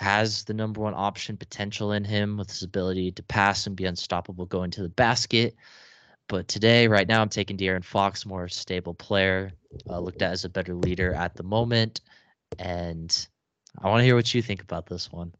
has 0.00 0.44
the 0.44 0.54
number 0.54 0.80
one 0.80 0.94
option 0.94 1.36
potential 1.36 1.92
in 1.92 2.02
him 2.02 2.38
with 2.38 2.48
his 2.48 2.62
ability 2.62 3.12
to 3.12 3.22
pass 3.22 3.66
and 3.66 3.76
be 3.76 3.84
unstoppable 3.84 4.46
going 4.46 4.70
to 4.70 4.82
the 4.82 4.88
basket. 4.88 5.54
But 6.26 6.48
today, 6.48 6.88
right 6.88 7.06
now, 7.06 7.20
I'm 7.20 7.28
taking 7.28 7.58
De'Aaron 7.58 7.84
Fox, 7.84 8.24
more 8.24 8.48
stable 8.48 8.94
player, 8.94 9.52
uh, 9.90 9.98
looked 9.98 10.22
at 10.22 10.32
as 10.32 10.46
a 10.46 10.48
better 10.48 10.74
leader 10.74 11.12
at 11.12 11.34
the 11.36 11.42
moment. 11.42 12.00
And 12.58 13.14
I 13.82 13.88
want 13.88 14.00
to 14.00 14.04
hear 14.04 14.14
what 14.16 14.32
you 14.32 14.40
think 14.40 14.62
about 14.62 14.86
this 14.86 15.12
one. 15.12 15.34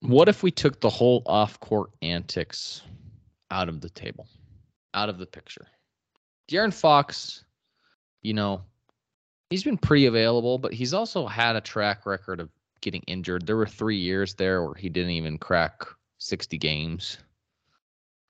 What 0.00 0.28
if 0.28 0.42
we 0.42 0.50
took 0.50 0.78
the 0.78 0.90
whole 0.90 1.22
off 1.24 1.58
court 1.60 1.90
antics 2.02 2.82
out 3.50 3.70
of 3.70 3.80
the 3.80 3.90
table, 3.90 4.28
out 4.92 5.08
of 5.08 5.16
the 5.16 5.26
picture? 5.26 5.66
De'Aaron 6.50 6.74
Fox, 6.74 7.44
you 8.20 8.34
know, 8.34 8.60
he's 9.48 9.64
been 9.64 9.78
pretty 9.78 10.04
available, 10.04 10.58
but 10.58 10.74
he's 10.74 10.92
also 10.92 11.26
had 11.26 11.56
a 11.56 11.62
track 11.62 12.04
record 12.04 12.40
of 12.40 12.50
getting 12.80 13.02
injured. 13.06 13.46
There 13.46 13.56
were 13.56 13.66
three 13.66 13.96
years 13.96 14.34
there 14.34 14.64
where 14.64 14.74
he 14.74 14.88
didn't 14.88 15.12
even 15.12 15.38
crack 15.38 15.84
60 16.18 16.58
games. 16.58 17.18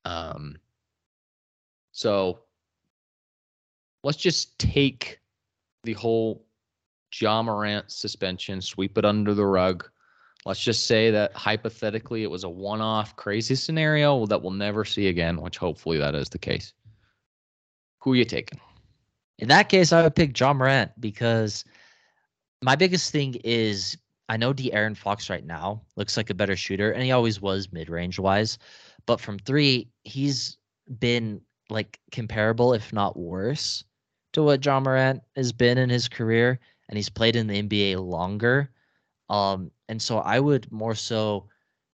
Um, 0.04 0.56
so 1.92 2.40
let's 4.04 4.18
just 4.18 4.58
take 4.58 5.20
the 5.84 5.92
whole 5.94 6.44
Ja 7.12 7.42
Morant 7.42 7.90
suspension, 7.90 8.60
sweep 8.60 8.98
it 8.98 9.04
under 9.04 9.34
the 9.34 9.46
rug 9.46 9.88
let's 10.44 10.60
just 10.60 10.86
say 10.86 11.10
that 11.10 11.34
hypothetically 11.34 12.22
it 12.22 12.30
was 12.30 12.44
a 12.44 12.48
one-off 12.48 13.14
crazy 13.16 13.54
scenario 13.54 14.24
that 14.26 14.40
we'll 14.40 14.50
never 14.50 14.84
see 14.84 15.08
again, 15.08 15.40
which 15.40 15.58
hopefully 15.58 15.98
that 15.98 16.14
is 16.14 16.30
the 16.30 16.38
case. 16.38 16.72
Who 18.00 18.12
are 18.12 18.16
you 18.16 18.24
taking? 18.24 18.58
In 19.38 19.48
that 19.48 19.68
case, 19.68 19.92
I 19.92 20.02
would 20.02 20.16
pick 20.16 20.38
Ja 20.38 20.54
Morant 20.54 20.90
because 20.98 21.64
my 22.62 22.76
biggest 22.76 23.12
thing 23.12 23.34
is 23.44 23.98
I 24.28 24.36
know 24.36 24.52
De'Aaron 24.52 24.96
Fox 24.96 25.30
right 25.30 25.44
now 25.44 25.82
looks 25.96 26.16
like 26.16 26.30
a 26.30 26.34
better 26.34 26.56
shooter, 26.56 26.92
and 26.92 27.02
he 27.02 27.12
always 27.12 27.40
was 27.40 27.72
mid-range 27.72 28.18
wise, 28.18 28.58
but 29.06 29.20
from 29.20 29.38
three, 29.38 29.88
he's 30.04 30.58
been 30.98 31.40
like 31.70 31.98
comparable, 32.12 32.74
if 32.74 32.92
not 32.92 33.18
worse, 33.18 33.84
to 34.32 34.42
what 34.42 34.64
Ja 34.64 34.80
Morant 34.80 35.22
has 35.36 35.52
been 35.52 35.78
in 35.78 35.88
his 35.90 36.08
career, 36.08 36.58
and 36.88 36.96
he's 36.96 37.08
played 37.08 37.36
in 37.36 37.46
the 37.46 37.62
NBA 37.62 37.96
longer. 38.02 38.70
Um, 39.30 39.70
and 39.88 40.00
so 40.00 40.18
I 40.18 40.40
would 40.40 40.70
more 40.70 40.94
so 40.94 41.48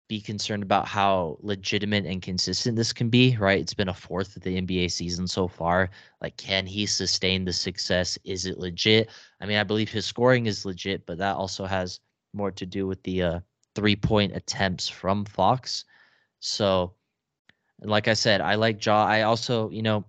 be 0.07 0.19
concerned 0.19 0.63
about 0.63 0.87
how 0.87 1.37
legitimate 1.41 2.05
and 2.05 2.21
consistent 2.21 2.75
this 2.75 2.91
can 2.91 3.09
be, 3.09 3.37
right? 3.37 3.59
It's 3.61 3.75
been 3.75 3.89
a 3.89 3.93
fourth 3.93 4.35
of 4.35 4.41
the 4.41 4.59
NBA 4.59 4.91
season 4.91 5.27
so 5.27 5.47
far. 5.47 5.91
Like, 6.19 6.35
can 6.37 6.65
he 6.65 6.87
sustain 6.87 7.45
the 7.45 7.53
success? 7.53 8.17
Is 8.23 8.47
it 8.47 8.57
legit? 8.57 9.09
I 9.39 9.45
mean, 9.45 9.57
I 9.57 9.63
believe 9.63 9.89
his 9.91 10.07
scoring 10.07 10.47
is 10.47 10.65
legit, 10.65 11.05
but 11.05 11.19
that 11.19 11.35
also 11.35 11.65
has 11.65 11.99
more 12.33 12.51
to 12.51 12.65
do 12.65 12.87
with 12.87 13.01
the 13.03 13.23
uh, 13.23 13.39
three 13.75 13.95
point 13.95 14.35
attempts 14.35 14.87
from 14.87 15.25
Fox. 15.25 15.85
So, 16.39 16.93
like 17.81 18.07
I 18.07 18.13
said, 18.13 18.41
I 18.41 18.55
like 18.55 18.83
Ja. 18.85 19.05
I 19.05 19.23
also, 19.23 19.69
you 19.69 19.81
know, 19.81 20.05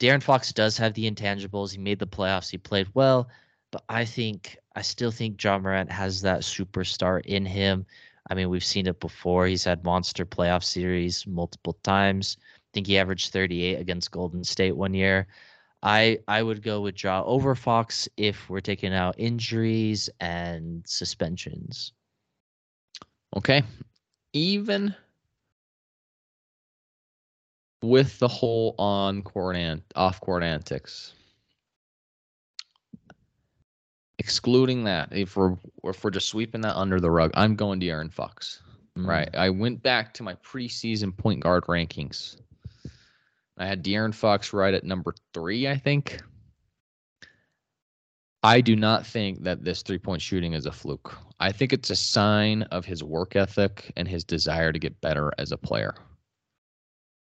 De'Aaron 0.00 0.22
Fox 0.22 0.52
does 0.52 0.78
have 0.78 0.94
the 0.94 1.10
intangibles. 1.10 1.72
He 1.72 1.78
made 1.78 1.98
the 1.98 2.06
playoffs. 2.06 2.50
He 2.50 2.58
played 2.58 2.88
well, 2.94 3.28
but 3.70 3.84
I 3.88 4.04
think 4.04 4.56
I 4.74 4.82
still 4.82 5.10
think 5.10 5.42
Ja 5.42 5.58
Morant 5.58 5.90
has 5.90 6.22
that 6.22 6.40
superstar 6.40 7.24
in 7.26 7.44
him. 7.44 7.86
I 8.30 8.34
mean, 8.34 8.48
we've 8.48 8.64
seen 8.64 8.86
it 8.86 9.00
before. 9.00 9.46
He's 9.46 9.64
had 9.64 9.84
monster 9.84 10.24
playoff 10.24 10.62
series 10.62 11.26
multiple 11.26 11.74
times. 11.82 12.36
I 12.40 12.70
think 12.72 12.86
he 12.86 12.98
averaged 12.98 13.32
38 13.32 13.80
against 13.80 14.10
Golden 14.10 14.44
State 14.44 14.76
one 14.76 14.94
year. 14.94 15.26
I 15.82 16.18
I 16.28 16.42
would 16.42 16.62
go 16.62 16.80
with 16.80 17.02
Ja 17.02 17.22
over 17.24 17.54
Fox 17.54 18.08
if 18.16 18.48
we're 18.50 18.60
taking 18.60 18.94
out 18.94 19.14
injuries 19.18 20.10
and 20.20 20.82
suspensions. 20.86 21.92
Okay. 23.36 23.62
Even 24.32 24.94
with 27.82 28.18
the 28.18 28.28
whole 28.28 28.74
on 28.78 29.22
court 29.22 29.56
and 29.56 29.82
off 29.96 30.20
court 30.20 30.42
antics. 30.42 31.14
Excluding 34.18 34.84
that, 34.84 35.08
if 35.12 35.34
we're 35.34 35.56
if 35.84 36.04
we're 36.04 36.10
just 36.10 36.28
sweeping 36.28 36.60
that 36.60 36.76
under 36.76 37.00
the 37.00 37.10
rug, 37.10 37.30
I'm 37.34 37.56
going 37.56 37.80
De'Aaron 37.80 38.12
Fox. 38.12 38.60
Mm. 38.98 39.06
Right. 39.06 39.34
I 39.34 39.48
went 39.48 39.82
back 39.82 40.12
to 40.14 40.22
my 40.22 40.34
preseason 40.34 41.16
point 41.16 41.40
guard 41.40 41.64
rankings. 41.64 42.36
I 43.60 43.66
had 43.66 43.84
De'Aaron 43.84 44.14
Fox 44.14 44.54
right 44.54 44.72
at 44.72 44.84
number 44.84 45.14
three, 45.34 45.68
I 45.68 45.76
think. 45.76 46.22
I 48.42 48.62
do 48.62 48.74
not 48.74 49.06
think 49.06 49.42
that 49.42 49.62
this 49.62 49.82
three 49.82 49.98
point 49.98 50.22
shooting 50.22 50.54
is 50.54 50.64
a 50.64 50.72
fluke. 50.72 51.14
I 51.40 51.52
think 51.52 51.74
it's 51.74 51.90
a 51.90 51.96
sign 51.96 52.62
of 52.64 52.86
his 52.86 53.04
work 53.04 53.36
ethic 53.36 53.92
and 53.96 54.08
his 54.08 54.24
desire 54.24 54.72
to 54.72 54.78
get 54.78 55.02
better 55.02 55.30
as 55.36 55.52
a 55.52 55.58
player. 55.58 55.94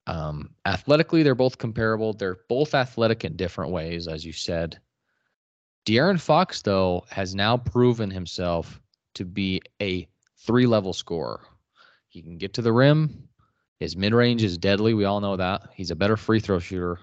Um, 0.06 0.50
athletically, 0.66 1.24
they're 1.24 1.34
both 1.34 1.58
comparable. 1.58 2.12
They're 2.12 2.38
both 2.48 2.76
athletic 2.76 3.24
in 3.24 3.34
different 3.34 3.72
ways, 3.72 4.06
as 4.06 4.24
you 4.24 4.32
said. 4.32 4.78
De'Aaron 5.84 6.20
Fox, 6.20 6.62
though, 6.62 7.04
has 7.10 7.34
now 7.34 7.56
proven 7.56 8.08
himself 8.08 8.80
to 9.14 9.24
be 9.24 9.60
a 9.82 10.06
three 10.38 10.66
level 10.66 10.92
scorer. 10.92 11.40
He 12.06 12.22
can 12.22 12.38
get 12.38 12.54
to 12.54 12.62
the 12.62 12.72
rim. 12.72 13.29
His 13.80 13.96
mid 13.96 14.12
range 14.12 14.42
is 14.42 14.58
deadly. 14.58 14.92
We 14.92 15.06
all 15.06 15.20
know 15.20 15.36
that. 15.36 15.62
He's 15.74 15.90
a 15.90 15.96
better 15.96 16.16
free 16.16 16.38
throw 16.38 16.58
shooter. 16.58 17.00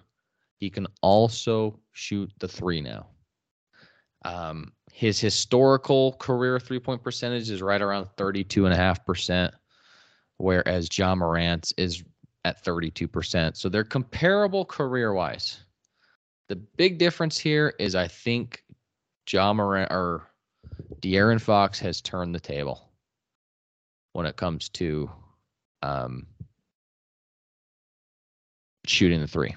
He 0.59 0.69
can 0.69 0.87
also 1.01 1.79
shoot 1.91 2.31
the 2.39 2.47
three 2.47 2.81
now. 2.81 3.07
Um, 4.23 4.71
his 4.91 5.19
historical 5.19 6.13
career 6.13 6.59
three 6.59 6.79
point 6.79 7.03
percentage 7.03 7.49
is 7.49 7.61
right 7.61 7.81
around 7.81 8.07
32.5%, 8.17 9.51
whereas 10.37 10.95
Ja 10.95 11.15
Morant's 11.15 11.73
is 11.77 12.03
at 12.45 12.63
32%. 12.63 13.57
So 13.57 13.69
they're 13.69 13.83
comparable 13.83 14.63
career 14.63 15.13
wise. 15.13 15.59
The 16.47 16.55
big 16.55 16.97
difference 16.97 17.37
here 17.37 17.73
is 17.79 17.95
I 17.95 18.07
think 18.07 18.63
Ja 19.29 19.51
Morant 19.53 19.91
or 19.91 20.29
De'Aaron 21.01 21.41
Fox 21.41 21.79
has 21.79 22.01
turned 22.01 22.33
the 22.33 22.39
table 22.39 22.89
when 24.13 24.25
it 24.25 24.37
comes 24.37 24.69
to 24.69 25.09
um, 25.83 26.25
shooting 28.89 29.21
the 29.21 29.27
three. 29.27 29.55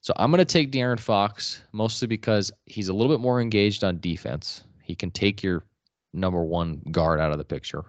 So 0.00 0.12
I'm 0.16 0.30
going 0.30 0.38
to 0.38 0.44
take 0.44 0.70
De'Aaron 0.70 1.00
Fox 1.00 1.62
mostly 1.72 2.06
because 2.06 2.52
he's 2.66 2.88
a 2.88 2.92
little 2.92 3.10
bit 3.10 3.22
more 3.22 3.40
engaged 3.40 3.84
on 3.84 4.00
defense. 4.00 4.62
He 4.82 4.94
can 4.94 5.10
take 5.10 5.42
your 5.42 5.64
number 6.12 6.44
one 6.44 6.82
guard 6.90 7.20
out 7.20 7.32
of 7.32 7.38
the 7.38 7.44
picture. 7.44 7.84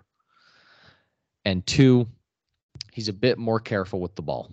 And 1.43 1.65
two, 1.67 2.07
he's 2.93 3.09
a 3.09 3.13
bit 3.13 3.37
more 3.37 3.59
careful 3.59 3.99
with 3.99 4.15
the 4.15 4.21
ball. 4.21 4.49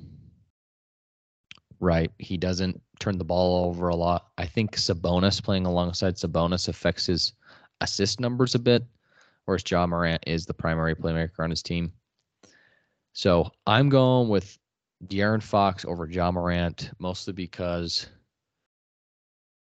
Right. 1.79 2.11
He 2.19 2.37
doesn't 2.37 2.81
turn 3.01 3.19
the 3.19 3.25
ball 3.25 3.65
over 3.67 3.89
a 3.89 3.97
lot. 3.97 4.29
I 4.39 4.47
think 4.47 4.77
Sabonis 4.77 5.43
playing 5.43 5.67
alongside 5.67 6.17
Sabonis 6.17 6.69
affects 6.69 7.07
his 7.07 7.33
assist 7.81 8.21
numbers 8.21 8.55
a 8.55 8.61
bit, 8.61 8.85
whereas 9.45 9.69
Ja 9.69 9.87
Morant 9.87 10.23
is 10.27 10.47
the 10.47 10.55
primary 10.55 10.95
playmaker 10.95 11.41
on 11.41 11.51
his 11.51 11.63
team. 11.63 11.93
So 13.13 13.51
I'm 13.67 13.89
going 13.89 14.29
with 14.29 14.59
De'Aaron 15.07 15.43
Fox 15.43 15.85
over 15.85 16.09
Ja 16.09 16.31
Morant, 16.31 16.91
mostly 16.99 17.33
because 17.33 18.07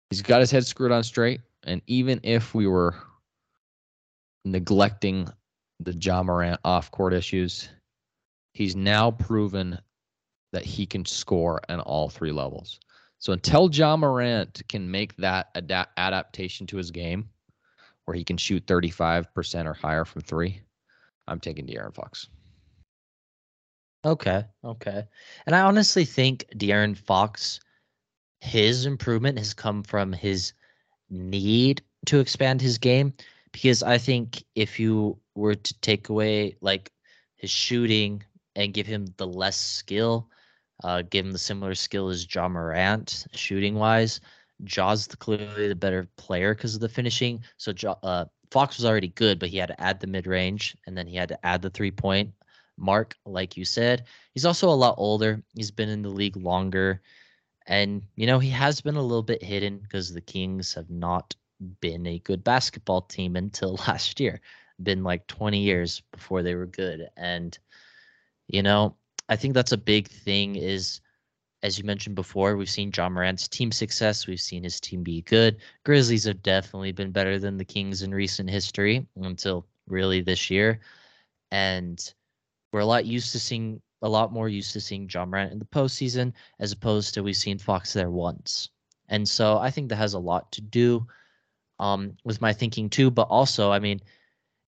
he's 0.09 0.21
got 0.21 0.39
his 0.39 0.51
head 0.51 0.65
screwed 0.65 0.91
on 0.91 1.03
straight. 1.03 1.41
And 1.63 1.81
even 1.87 2.19
if 2.23 2.53
we 2.53 2.67
were 2.67 2.95
neglecting 4.45 5.27
the 5.79 5.93
Ja 5.93 6.23
Morant 6.23 6.59
off 6.63 6.91
court 6.91 7.13
issues, 7.13 7.69
he's 8.53 8.75
now 8.75 9.11
proven 9.11 9.77
that 10.53 10.63
he 10.63 10.85
can 10.85 11.03
score 11.03 11.59
on 11.67 11.81
all 11.81 12.07
three 12.07 12.31
levels. 12.31 12.79
So 13.17 13.33
until 13.33 13.69
Ja 13.69 13.97
Morant 13.97 14.61
can 14.69 14.89
make 14.89 15.15
that 15.17 15.49
ad- 15.55 15.87
adaptation 15.97 16.67
to 16.67 16.77
his 16.77 16.91
game, 16.91 17.29
where 18.05 18.15
he 18.15 18.23
can 18.23 18.37
shoot 18.37 18.65
35% 18.67 19.65
or 19.65 19.73
higher 19.73 20.05
from 20.05 20.21
three, 20.21 20.61
I'm 21.27 21.39
taking 21.39 21.65
De'Aaron 21.65 21.93
Fox. 21.93 22.29
Okay, 24.05 24.45
okay. 24.63 25.07
And 25.47 25.55
I 25.55 25.61
honestly 25.61 26.05
think 26.05 26.45
De'Aaron 26.55 26.95
Fox, 26.95 27.59
his 28.39 28.85
improvement 28.85 29.39
has 29.39 29.53
come 29.53 29.81
from 29.81 30.13
his 30.13 30.53
need 31.09 31.81
to 32.05 32.19
expand 32.19 32.61
his 32.61 32.77
game. 32.77 33.13
Because 33.51 33.81
I 33.81 33.97
think 33.97 34.43
if 34.53 34.79
you 34.79 35.17
were 35.33 35.55
to 35.55 35.79
take 35.79 36.09
away 36.09 36.55
like 36.61 36.91
his 37.35 37.49
shooting, 37.49 38.23
and 38.55 38.73
give 38.73 38.87
him 38.87 39.05
the 39.17 39.27
less 39.27 39.57
skill, 39.57 40.29
uh, 40.83 41.01
give 41.09 41.25
him 41.25 41.31
the 41.31 41.39
similar 41.39 41.75
skill 41.75 42.09
as 42.09 42.25
Ja 42.33 42.47
Morant 42.47 43.27
shooting 43.33 43.75
wise. 43.75 44.21
The, 44.59 45.17
clearly 45.19 45.67
the 45.67 45.75
better 45.75 46.07
player 46.15 46.55
because 46.55 46.75
of 46.75 46.81
the 46.81 46.87
finishing. 46.87 47.43
So 47.57 47.73
uh, 48.03 48.25
Fox 48.51 48.77
was 48.77 48.85
already 48.85 49.09
good, 49.09 49.37
but 49.37 49.49
he 49.49 49.57
had 49.57 49.67
to 49.67 49.81
add 49.81 49.99
the 49.99 50.07
mid 50.07 50.27
range 50.27 50.77
and 50.87 50.97
then 50.97 51.07
he 51.07 51.17
had 51.17 51.29
to 51.29 51.45
add 51.45 51.61
the 51.61 51.69
three 51.69 51.91
point 51.91 52.31
mark, 52.77 53.15
like 53.25 53.57
you 53.57 53.65
said. 53.65 54.05
He's 54.33 54.45
also 54.45 54.69
a 54.69 54.71
lot 54.71 54.95
older. 54.97 55.41
He's 55.55 55.71
been 55.71 55.89
in 55.89 56.01
the 56.01 56.09
league 56.09 56.37
longer. 56.37 57.01
And, 57.67 58.03
you 58.15 58.27
know, 58.27 58.39
he 58.39 58.49
has 58.49 58.81
been 58.81 58.95
a 58.95 59.01
little 59.01 59.23
bit 59.23 59.43
hidden 59.43 59.79
because 59.79 60.13
the 60.13 60.21
Kings 60.21 60.73
have 60.73 60.89
not 60.89 61.35
been 61.81 62.05
a 62.05 62.19
good 62.19 62.43
basketball 62.43 63.01
team 63.01 63.35
until 63.35 63.75
last 63.87 64.19
year. 64.19 64.41
Been 64.83 65.03
like 65.03 65.25
20 65.27 65.59
years 65.59 66.01
before 66.11 66.43
they 66.43 66.55
were 66.55 66.65
good. 66.65 67.09
And 67.17 67.57
you 68.47 68.61
know, 68.61 68.95
I 69.29 69.35
think 69.35 69.53
that's 69.53 69.71
a 69.71 69.77
big 69.77 70.07
thing 70.07 70.55
is 70.55 71.01
as 71.63 71.79
you 71.79 71.83
mentioned 71.83 72.15
before, 72.15 72.55
we've 72.55 72.69
seen 72.69 72.91
Ja 72.95 73.09
Morant's 73.09 73.47
team 73.47 73.71
success. 73.71 74.27
We've 74.27 74.39
seen 74.39 74.63
his 74.63 74.79
team 74.79 75.01
be 75.01 75.23
good. 75.23 75.57
Grizzlies 75.83 76.25
have 76.25 76.43
definitely 76.43 76.91
been 76.91 77.11
better 77.11 77.39
than 77.39 77.57
the 77.57 77.65
Kings 77.65 78.03
in 78.03 78.13
recent 78.13 78.51
history 78.51 79.07
until 79.15 79.65
really 79.87 80.21
this 80.21 80.51
year. 80.51 80.79
And 81.49 82.13
we're 82.75 82.81
a 82.81 82.85
lot 82.85 83.05
used 83.05 83.31
to 83.31 83.39
seeing 83.39 83.81
a 84.01 84.09
lot 84.09 84.33
more 84.33 84.49
used 84.49 84.73
to 84.73 84.81
seeing 84.81 85.09
Ja 85.09 85.25
Morant 85.25 85.53
in 85.53 85.59
the 85.59 85.63
postseason 85.63 86.33
as 86.59 86.73
opposed 86.73 87.13
to 87.13 87.23
we've 87.23 87.37
seen 87.37 87.57
Fox 87.57 87.93
there 87.93 88.09
once. 88.09 88.67
And 89.07 89.25
so 89.25 89.57
I 89.59 89.71
think 89.71 89.87
that 89.87 89.95
has 89.95 90.13
a 90.13 90.19
lot 90.19 90.51
to 90.51 90.61
do 90.61 91.07
um, 91.79 92.17
with 92.25 92.41
my 92.41 92.51
thinking 92.51 92.89
too. 92.89 93.09
But 93.09 93.29
also, 93.29 93.71
I 93.71 93.79
mean, 93.79 94.01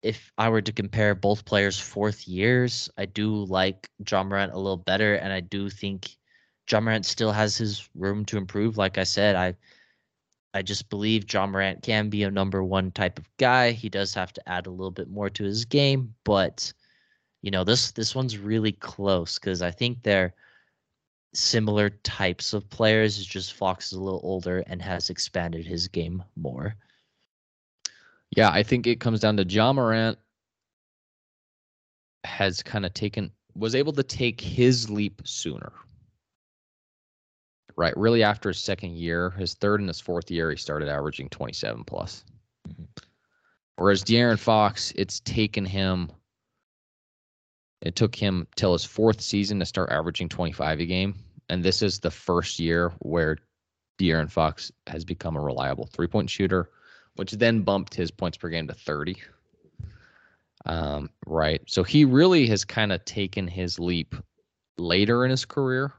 if 0.04 0.32
I 0.38 0.50
were 0.50 0.62
to 0.62 0.72
compare 0.72 1.16
both 1.16 1.46
players' 1.46 1.80
fourth 1.80 2.28
years, 2.28 2.92
I 2.96 3.06
do 3.06 3.44
like 3.46 3.90
Ja 4.08 4.24
Morant 4.24 4.54
a 4.54 4.60
little 4.60 4.78
better, 4.78 5.16
and 5.16 5.34
I 5.34 5.40
do 5.40 5.68
think 5.72 6.16
Ja 6.70 6.80
Morant 6.82 7.08
still 7.08 7.32
has 7.32 7.58
his 7.58 7.90
room 7.96 8.24
to 8.26 8.38
improve. 8.38 8.78
Like 8.78 9.00
I 9.00 9.04
said, 9.04 9.36
I 9.36 9.56
I 10.54 10.62
just 10.62 10.92
believe 10.92 11.26
Ja 11.34 11.48
Morant 11.48 11.82
can 11.82 12.12
be 12.12 12.22
a 12.22 12.30
number 12.30 12.64
one 12.64 12.92
type 12.92 13.18
of 13.18 13.28
guy. 13.38 13.72
He 13.72 13.90
does 13.90 14.14
have 14.14 14.32
to 14.34 14.48
add 14.48 14.68
a 14.68 14.70
little 14.78 14.92
bit 14.92 15.10
more 15.10 15.32
to 15.32 15.44
his 15.44 15.66
game, 15.66 16.14
but 16.24 16.72
you 17.46 17.52
know 17.52 17.64
this 17.64 17.92
this 17.92 18.16
one's 18.16 18.40
really 18.40 18.72
close 18.72 19.38
because 19.38 19.62
I 19.62 19.70
think 19.70 20.02
they're 20.02 20.34
similar 21.36 21.92
types 21.92 22.54
of 22.54 22.68
players. 22.72 23.20
It's 23.20 23.28
just 23.28 23.54
Fox 23.54 23.92
is 23.92 24.00
a 24.00 24.02
little 24.02 24.22
older 24.24 24.64
and 24.66 24.82
has 24.82 25.12
expanded 25.12 25.64
his 25.64 25.88
game 25.88 26.24
more. 26.36 26.76
Yeah, 28.36 28.50
I 28.50 28.64
think 28.64 28.88
it 28.88 29.00
comes 29.00 29.20
down 29.20 29.38
to 29.38 29.44
Ja 29.44 29.72
Morant 29.74 30.18
has 32.24 32.64
kind 32.64 32.84
of 32.84 32.96
taken 32.96 33.30
was 33.54 33.76
able 33.76 33.94
to 33.94 34.04
take 34.04 34.42
his 34.42 34.90
leap 34.90 35.22
sooner. 35.24 35.72
Right, 37.76 37.96
really 37.96 38.24
after 38.24 38.50
his 38.50 38.64
second 38.64 38.96
year, 38.96 39.30
his 39.30 39.54
third 39.54 39.82
and 39.82 39.90
his 39.90 40.02
fourth 40.02 40.32
year, 40.32 40.50
he 40.50 40.58
started 40.58 40.90
averaging 40.90 41.30
27 41.30 41.84
plus. 41.84 42.24
Mm-hmm. 42.68 42.86
Whereas 43.76 44.04
De'Aaron 44.04 44.40
Fox, 44.40 44.94
it's 44.96 45.20
taken 45.20 45.64
him 45.64 46.10
it 47.86 47.96
took 47.96 48.16
him 48.16 48.48
till 48.56 48.74
his 48.74 48.84
fourth 48.84 49.22
season 49.22 49.60
to 49.60 49.66
start 49.66 49.92
averaging 49.92 50.28
25 50.28 50.80
a 50.80 50.86
game. 50.86 51.16
And 51.50 51.64
this 51.64 51.84
is 51.84 52.00
the 52.00 52.10
first 52.10 52.60
year 52.60 52.92
where 53.00 53.38
De'Aaron 54.00 54.30
Fox 54.30 54.72
has 54.88 55.06
become 55.06 55.38
a 55.38 55.42
reliable 55.42 55.86
three 55.86 56.08
point 56.08 56.30
shooter, 56.30 56.72
which 57.16 57.32
then 57.34 57.62
bumped 57.62 57.94
his 57.94 58.10
points 58.10 58.38
per 58.38 58.50
game 58.50 58.68
to 58.68 58.74
30. 58.74 59.16
Um, 60.66 61.12
right. 61.28 61.62
So 61.68 61.84
he 61.84 62.06
really 62.06 62.48
has 62.48 62.66
kind 62.66 62.92
of 62.92 63.06
taken 63.06 63.48
his 63.48 63.80
leap 63.80 64.16
later 64.80 65.24
in 65.24 65.30
his 65.30 65.46
career. 65.46 65.94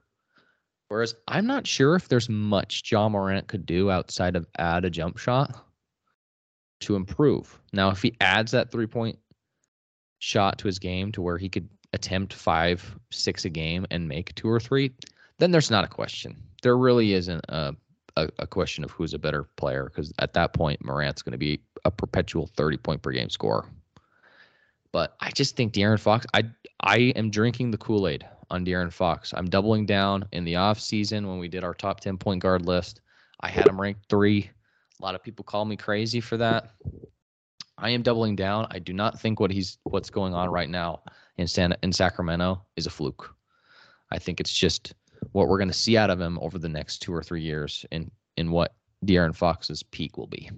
Whereas 0.89 1.15
I'm 1.29 1.47
not 1.47 1.69
sure 1.69 1.95
if 1.95 2.09
there's 2.09 2.29
much 2.29 2.83
Ja 2.91 3.09
Morant 3.09 3.47
could 3.47 3.65
do 3.65 3.93
outside 3.93 4.35
of 4.35 4.47
add 4.59 4.85
a 4.85 4.91
jump 4.91 5.19
shot. 5.19 5.65
to 6.81 6.97
improve. 6.97 7.59
Now, 7.73 7.91
if 7.91 8.03
he 8.03 8.15
adds 8.21 8.53
that 8.53 8.73
three 8.73 8.87
point 8.87 9.19
shot 10.19 10.59
to 10.59 10.67
his 10.67 10.79
game 10.79 11.13
to 11.13 11.23
where 11.23 11.39
he 11.39 11.49
could 11.49 11.69
attempt 11.93 12.33
five, 12.33 12.97
six 13.11 13.45
a 13.45 13.51
game 13.51 13.87
and 13.91 14.09
make 14.09 14.35
two 14.35 14.49
or 14.49 14.61
three, 14.61 14.93
then 15.39 15.51
there's 15.51 15.71
not 15.71 15.85
a 15.85 15.89
question. 15.89 16.37
There 16.63 16.77
really 16.77 17.13
isn't 17.13 17.45
a, 17.49 17.75
a, 18.17 18.29
a 18.39 18.47
question 18.47 18.85
of 18.85 18.91
who's 18.91 19.15
a 19.15 19.19
better 19.19 19.45
player 19.57 19.85
because 19.85 20.13
at 20.19 20.33
that 20.35 20.53
point, 20.53 20.85
Morant's 20.85 21.23
going 21.23 21.33
to 21.33 21.39
be 21.39 21.61
a 21.85 21.91
perpetual 21.91 22.51
30 22.57 22.77
point 22.79 23.03
per 23.03 23.13
game 23.13 23.31
scorer. 23.31 23.67
But 24.93 25.17
I 25.21 25.31
just 25.31 25.57
think 25.57 25.75
De'Aaron 25.75 26.01
Fox, 26.01 26.27
I 26.33 26.45
I 26.81 27.13
am 27.17 27.31
drinking 27.31 27.71
the 27.71 27.79
Kool 27.79 28.09
Aid 28.09 28.27
on 28.51 28.65
De'Aaron 28.65 28.93
Fox. 28.93 29.35
I'm 29.37 29.47
doubling 29.47 29.87
down 29.87 30.25
in 30.33 30.45
the 30.45 30.57
off 30.57 30.81
season 30.81 31.27
when 31.27 31.39
we 31.39 31.49
did 31.49 31.65
our 31.65 31.75
top 31.75 32.01
10 32.01 32.17
point 32.17 32.43
guard 32.43 32.65
list. 32.65 33.01
I 33.41 33.49
had 33.49 33.69
him 33.69 33.81
ranked 33.81 34.09
three. 34.09 34.51
A 34.99 35.05
lot 35.05 35.15
of 35.15 35.23
people 35.23 35.45
call 35.45 35.65
me 35.65 35.77
crazy 35.77 36.21
for 36.21 36.39
that. 36.39 36.71
I 37.77 37.91
am 37.91 38.03
doubling 38.03 38.37
down. 38.37 38.67
I 38.71 38.79
do 38.79 38.95
not 38.95 39.21
think 39.21 39.39
what 39.39 39.51
he's 39.51 39.79
what's 39.83 40.09
going 40.09 40.33
on 40.33 40.49
right 40.49 40.71
now 40.71 41.03
in 41.39 41.47
San 41.47 41.75
in 41.83 41.93
Sacramento 41.93 42.65
is 42.77 42.87
a 42.87 42.91
fluke. 42.91 43.35
I 44.11 44.19
think 44.19 44.41
it's 44.41 44.53
just 44.53 44.95
what 45.33 45.49
we're 45.49 45.59
going 45.59 45.69
to 45.69 45.75
see 45.75 45.97
out 45.97 46.11
of 46.11 46.21
him 46.21 46.39
over 46.41 46.59
the 46.59 46.69
next 46.69 46.99
two 46.99 47.15
or 47.15 47.23
three 47.23 47.43
years 47.43 47.85
in 47.91 48.11
in 48.37 48.51
what 48.51 48.75
De'Aaron 49.05 49.35
Fox's 49.35 49.83
peak 49.83 50.17
will 50.17 50.27
be. 50.27 50.51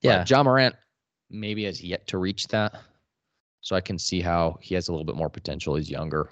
Yeah, 0.00 0.18
but 0.18 0.30
Ja 0.30 0.42
Morant 0.42 0.74
maybe 1.30 1.64
has 1.64 1.82
yet 1.82 2.06
to 2.08 2.18
reach 2.18 2.48
that, 2.48 2.74
so 3.60 3.76
I 3.76 3.80
can 3.80 3.98
see 3.98 4.20
how 4.20 4.58
he 4.60 4.74
has 4.74 4.88
a 4.88 4.92
little 4.92 5.06
bit 5.06 5.16
more 5.16 5.30
potential. 5.30 5.76
He's 5.76 5.90
younger, 5.90 6.30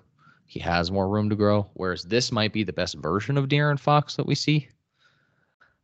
he 0.51 0.59
has 0.59 0.91
more 0.91 1.09
room 1.09 1.31
to 1.31 1.37
grow. 1.37 1.71
Whereas 1.75 2.03
this 2.03 2.33
might 2.33 2.53
be 2.53 2.65
the 2.65 2.73
best 2.73 2.97
version 2.97 3.39
of 3.39 3.47
De'Aaron 3.47 3.79
Fox 3.79 4.17
that 4.17 4.27
we 4.27 4.35
see. 4.35 4.69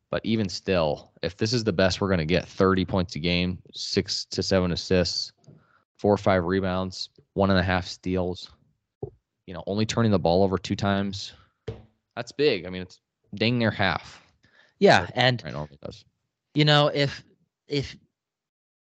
But 0.09 0.25
even 0.25 0.49
still, 0.49 1.13
if 1.21 1.37
this 1.37 1.53
is 1.53 1.63
the 1.63 1.71
best 1.71 2.01
we're 2.01 2.09
going 2.09 2.19
to 2.19 2.25
get 2.25 2.45
30 2.45 2.83
points 2.83 3.15
a 3.15 3.19
game, 3.19 3.59
six 3.73 4.25
to 4.25 4.43
seven 4.43 4.73
assists, 4.73 5.31
four 5.97 6.13
or 6.13 6.17
five 6.17 6.43
rebounds, 6.43 7.09
one 7.37 7.51
and 7.51 7.59
a 7.59 7.63
half 7.63 7.85
steals, 7.85 8.49
you 9.45 9.53
know, 9.53 9.63
only 9.67 9.85
turning 9.85 10.11
the 10.11 10.19
ball 10.19 10.43
over 10.43 10.57
two 10.57 10.75
times, 10.75 11.33
that's 12.15 12.31
big. 12.31 12.65
I 12.65 12.71
mean, 12.71 12.81
it's 12.81 12.99
dang 13.35 13.59
near 13.59 13.69
half. 13.69 14.21
Yeah. 14.79 15.07
And, 15.13 15.43
I 15.45 15.51
normally 15.51 15.77
does. 15.83 16.03
you 16.55 16.65
know, 16.65 16.87
if, 16.87 17.23
if 17.67 17.95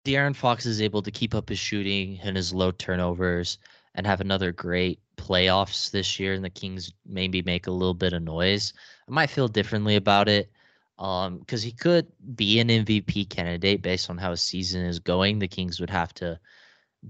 De'Aaron 0.05 0.35
Fox 0.35 0.65
is 0.65 0.81
able 0.81 1.01
to 1.01 1.09
keep 1.09 1.33
up 1.33 1.47
his 1.47 1.57
shooting 1.57 2.19
and 2.21 2.35
his 2.35 2.53
low 2.53 2.71
turnovers 2.71 3.59
and 3.95 4.05
have 4.05 4.19
another 4.19 4.51
great 4.51 4.99
playoffs 5.15 5.89
this 5.91 6.19
year 6.19 6.33
and 6.33 6.43
the 6.43 6.49
Kings 6.49 6.91
maybe 7.05 7.41
make 7.43 7.67
a 7.67 7.71
little 7.71 7.93
bit 7.93 8.11
of 8.11 8.21
noise, 8.21 8.73
I 9.07 9.11
might 9.11 9.29
feel 9.29 9.47
differently 9.47 9.95
about 9.95 10.27
it 10.27 10.51
um 10.99 11.39
because 11.39 11.63
he 11.63 11.71
could 11.71 12.05
be 12.35 12.59
an 12.59 12.67
MVP 12.67 13.27
candidate 13.27 13.81
based 13.81 14.11
on 14.11 14.17
how 14.17 14.29
his 14.29 14.41
season 14.41 14.85
is 14.85 14.99
going. 14.99 15.39
The 15.39 15.47
Kings 15.47 15.79
would 15.79 15.89
have 15.89 16.13
to 16.15 16.39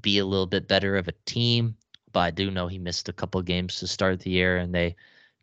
be 0.01 0.17
a 0.19 0.25
little 0.25 0.47
bit 0.47 0.67
better 0.67 0.95
of 0.95 1.07
a 1.07 1.13
team, 1.25 1.75
but 2.11 2.19
I 2.21 2.31
do 2.31 2.51
know 2.51 2.67
he 2.67 2.79
missed 2.79 3.09
a 3.09 3.13
couple 3.13 3.41
games 3.41 3.79
to 3.79 3.87
start 3.87 4.19
the 4.19 4.31
year 4.31 4.57
and 4.57 4.73
they 4.73 4.95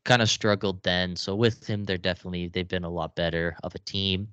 kind 0.05 0.23
of 0.23 0.31
struggled 0.31 0.83
then. 0.83 1.17
So 1.17 1.35
with 1.35 1.67
him, 1.67 1.85
they're 1.85 1.99
definitely 1.99 2.49
they've 2.49 2.67
been 2.67 2.85
a 2.85 2.91
lot 2.91 3.17
better 3.17 3.57
of 3.63 3.75
a 3.75 3.81
team. 3.81 4.29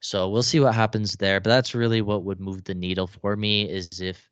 So 0.00 0.28
we'll 0.28 0.42
see 0.42 0.60
what 0.60 0.74
happens 0.74 1.16
there. 1.16 1.40
But 1.40 1.50
that's 1.50 1.74
really 1.74 2.02
what 2.02 2.24
would 2.24 2.40
move 2.40 2.64
the 2.64 2.74
needle 2.74 3.06
for 3.06 3.36
me 3.36 3.68
is 3.68 4.00
if 4.00 4.28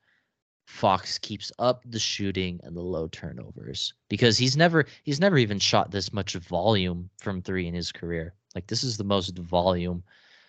Fox 0.66 1.16
keeps 1.18 1.52
up 1.58 1.82
the 1.86 1.98
shooting 1.98 2.60
and 2.64 2.76
the 2.76 2.82
low 2.82 3.06
turnovers 3.08 3.94
because 4.08 4.36
he's 4.36 4.56
never 4.56 4.84
he's 5.04 5.20
never 5.20 5.38
even 5.38 5.58
shot 5.58 5.90
this 5.90 6.12
much 6.12 6.34
volume 6.34 7.08
from 7.18 7.40
three 7.40 7.66
in 7.68 7.74
his 7.74 7.92
career. 7.92 8.34
Like 8.54 8.66
this 8.66 8.82
is 8.82 8.96
the 8.96 9.04
most 9.04 9.38
volume. 9.38 10.02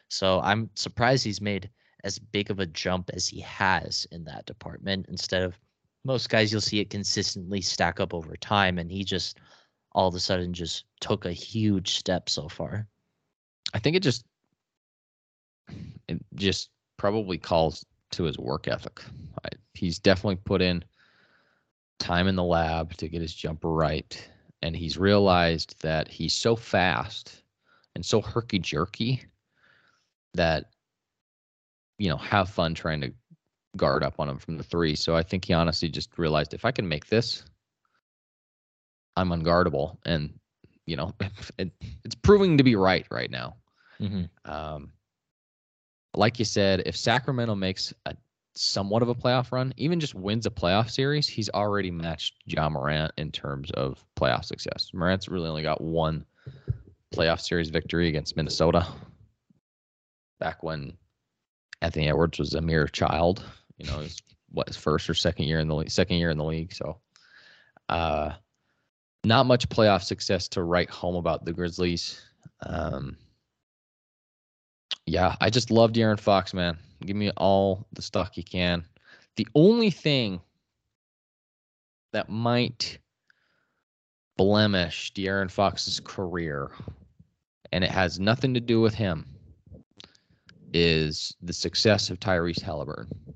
So 0.10 0.40
I'm 0.42 0.70
surprised 0.76 1.24
he's 1.24 1.42
made 1.42 1.70
as 2.04 2.20
big 2.20 2.50
of 2.52 2.60
a 2.60 2.66
jump 2.66 3.10
as 3.14 3.28
he 3.28 3.40
has 3.42 4.08
in 4.12 4.24
that 4.26 4.46
department 4.46 5.06
instead 5.10 5.44
of 5.44 5.60
most 6.04 6.30
guys 6.30 6.52
you'll 6.52 6.62
see 6.62 6.80
it 6.80 6.90
consistently 6.90 7.60
stack 7.60 8.00
up 8.00 8.14
over 8.14 8.36
time 8.38 8.78
and 8.78 8.92
he 8.92 9.04
just 9.04 9.40
all 9.98 10.08
of 10.08 10.16
a 10.16 10.20
sudden 10.20 10.54
just 10.54 10.86
took 11.00 11.26
a 11.26 11.32
huge 11.32 11.96
step 11.96 12.30
so 12.30 12.48
far. 12.48 12.88
I 13.74 13.80
think 13.80 13.96
it 13.96 14.04
just 14.04 14.26
it 16.08 16.24
just 16.36 16.70
probably 16.98 17.40
calls 17.40 17.84
to 18.12 18.24
his 18.24 18.38
work 18.38 18.68
ethic. 18.68 19.02
I, 19.44 19.50
he's 19.74 19.98
definitely 19.98 20.38
put 20.38 20.62
in 20.62 20.84
time 22.00 22.28
in 22.28 22.36
the 22.36 22.44
lab 22.44 22.96
to 22.98 23.10
get 23.10 23.22
his 23.22 23.34
jumper 23.34 23.70
right, 23.70 24.30
and 24.62 24.76
he's 24.76 25.00
realized 25.00 25.82
that 25.82 26.08
he's 26.08 26.36
so 26.36 26.56
fast 26.56 27.42
and 27.96 28.06
so 28.06 28.22
herky 28.22 28.60
jerky 28.60 29.24
that 30.36 30.66
you 31.98 32.10
know 32.10 32.18
have 32.18 32.50
fun 32.50 32.74
trying 32.74 33.02
to 33.02 33.14
guard 33.76 34.04
up 34.04 34.20
on 34.20 34.30
him 34.30 34.40
from 34.40 34.58
the 34.58 34.64
three. 34.64 34.96
So 34.96 35.16
I 35.16 35.24
think 35.24 35.46
he 35.46 35.54
honestly 35.54 35.90
just 35.90 36.18
realized 36.18 36.54
if 36.54 36.66
I 36.66 36.72
can 36.72 36.88
make 36.88 37.08
this, 37.08 37.44
I'm 39.16 39.30
unguardable, 39.30 39.98
and 40.06 40.34
you 40.86 40.96
know 40.96 41.14
it, 41.58 41.72
it's 42.04 42.16
proving 42.16 42.58
to 42.58 42.64
be 42.64 42.76
right 42.76 43.06
right 43.10 43.32
now. 43.32 43.56
Mm-hmm. 44.00 44.52
Um, 44.52 44.92
like 46.14 46.40
you 46.40 46.46
said, 46.46 46.84
if 46.86 46.96
Sacramento 46.96 47.56
makes 47.56 47.94
a 48.06 48.16
somewhat 48.56 49.04
of 49.04 49.10
a 49.10 49.16
playoff 49.16 49.52
run, 49.52 49.74
even 49.78 50.00
just 50.00 50.16
wins 50.16 50.46
a 50.46 50.50
playoff 50.50 50.90
series, 50.90 51.28
he's 51.28 51.50
already 51.50 51.92
matched 51.92 52.36
Ja 52.46 52.70
Morant 52.70 53.12
in 53.18 53.32
terms 53.32 53.72
of 53.72 54.04
playoff 54.16 54.46
success. 54.46 54.90
Morant's 54.94 55.28
really 55.28 55.48
only 55.48 55.62
got 55.62 55.80
one 55.82 56.26
playoff 57.14 57.40
series 57.40 57.70
victory 57.70 58.08
against 58.10 58.36
Minnesota 58.36 58.86
back 60.40 60.64
when 60.64 60.98
Anthony 61.82 62.10
Edwards 62.10 62.40
was 62.40 62.54
a 62.54 62.62
mere 62.62 62.88
child. 62.88 63.44
You 63.78 63.88
know, 63.88 64.00
his 64.00 64.22
what 64.50 64.68
his 64.68 64.78
first 64.78 65.10
or 65.10 65.14
second 65.14 65.46
year 65.46 65.60
in 65.60 65.68
the 65.68 65.76
league, 65.76 65.92
second 65.92 66.18
year 66.18 66.30
in 66.30 66.38
the 66.38 66.44
league. 66.44 66.74
So, 66.74 66.98
uh, 67.90 68.32
not 69.24 69.46
much 69.46 69.70
playoff 69.70 70.04
success 70.04 70.48
to 70.50 70.64
write 70.64 70.90
home 70.90 71.16
about 71.16 71.46
the 71.46 71.54
Grizzlies. 71.54 72.22
Um, 72.66 73.18
yeah, 75.06 75.36
I 75.42 75.50
just 75.50 75.72
love 75.72 75.92
De'Aaron 75.92 76.20
Fox, 76.20 76.54
man. 76.54 76.78
Give 77.06 77.16
me 77.16 77.32
all 77.38 77.86
the 77.94 78.02
stock 78.02 78.38
you 78.38 78.44
can. 78.44 78.86
The 79.36 79.48
only 79.54 79.92
thing 79.92 80.42
that 82.14 82.30
might 82.30 83.00
blemish 84.38 85.14
De'Aaron 85.14 85.52
Fox's 85.52 86.00
career, 86.00 86.72
and 87.72 87.84
it 87.84 87.92
has 87.92 88.20
nothing 88.20 88.54
to 88.54 88.60
do 88.60 88.82
with 88.82 88.94
him, 88.94 89.26
is 90.74 91.36
the 91.42 91.54
success 91.54 92.10
of 92.10 92.20
Tyrese 92.20 92.62
Halliburton 92.62 93.36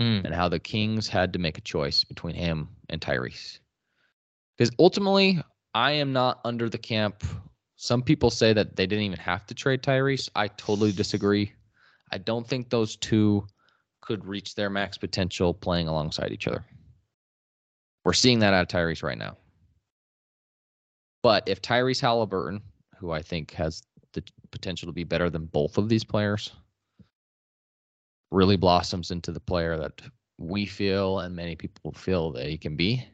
Mm. 0.00 0.24
and 0.24 0.34
how 0.34 0.48
the 0.48 0.58
Kings 0.58 1.06
had 1.06 1.32
to 1.34 1.38
make 1.38 1.58
a 1.58 1.62
choice 1.62 2.02
between 2.02 2.34
him 2.34 2.68
and 2.88 3.00
Tyrese. 3.00 3.58
Because 4.56 4.74
ultimately, 4.78 5.40
I 5.74 5.92
am 5.92 6.12
not 6.12 6.40
under 6.44 6.68
the 6.68 6.78
camp. 6.78 7.22
Some 7.76 8.02
people 8.02 8.30
say 8.30 8.52
that 8.52 8.74
they 8.74 8.86
didn't 8.86 9.04
even 9.04 9.18
have 9.18 9.46
to 9.46 9.54
trade 9.54 9.82
Tyrese. 9.82 10.28
I 10.34 10.48
totally 10.48 10.92
disagree. 10.92 11.52
I 12.10 12.18
don't 12.18 12.46
think 12.46 12.68
those 12.68 12.96
two 12.96 13.46
could 14.00 14.24
reach 14.24 14.54
their 14.54 14.70
max 14.70 14.98
potential 14.98 15.54
playing 15.54 15.88
alongside 15.88 16.32
each 16.32 16.48
other. 16.48 16.64
We're 18.04 18.12
seeing 18.12 18.40
that 18.40 18.54
out 18.54 18.62
of 18.62 18.68
Tyrese 18.68 19.02
right 19.02 19.18
now. 19.18 19.36
But 21.22 21.48
if 21.48 21.62
Tyrese 21.62 22.00
Halliburton, 22.00 22.62
who 22.98 23.12
I 23.12 23.22
think 23.22 23.52
has 23.52 23.82
the 24.12 24.22
potential 24.50 24.86
to 24.86 24.92
be 24.92 25.04
better 25.04 25.30
than 25.30 25.46
both 25.46 25.78
of 25.78 25.88
these 25.88 26.04
players, 26.04 26.52
really 28.30 28.56
blossoms 28.56 29.10
into 29.10 29.32
the 29.32 29.40
player 29.40 29.76
that 29.78 30.00
we 30.38 30.66
feel 30.66 31.20
and 31.20 31.36
many 31.36 31.54
people 31.54 31.92
feel 31.92 32.32
that 32.32 32.46
he 32.46 32.58
can 32.58 32.76
be, 32.76 33.06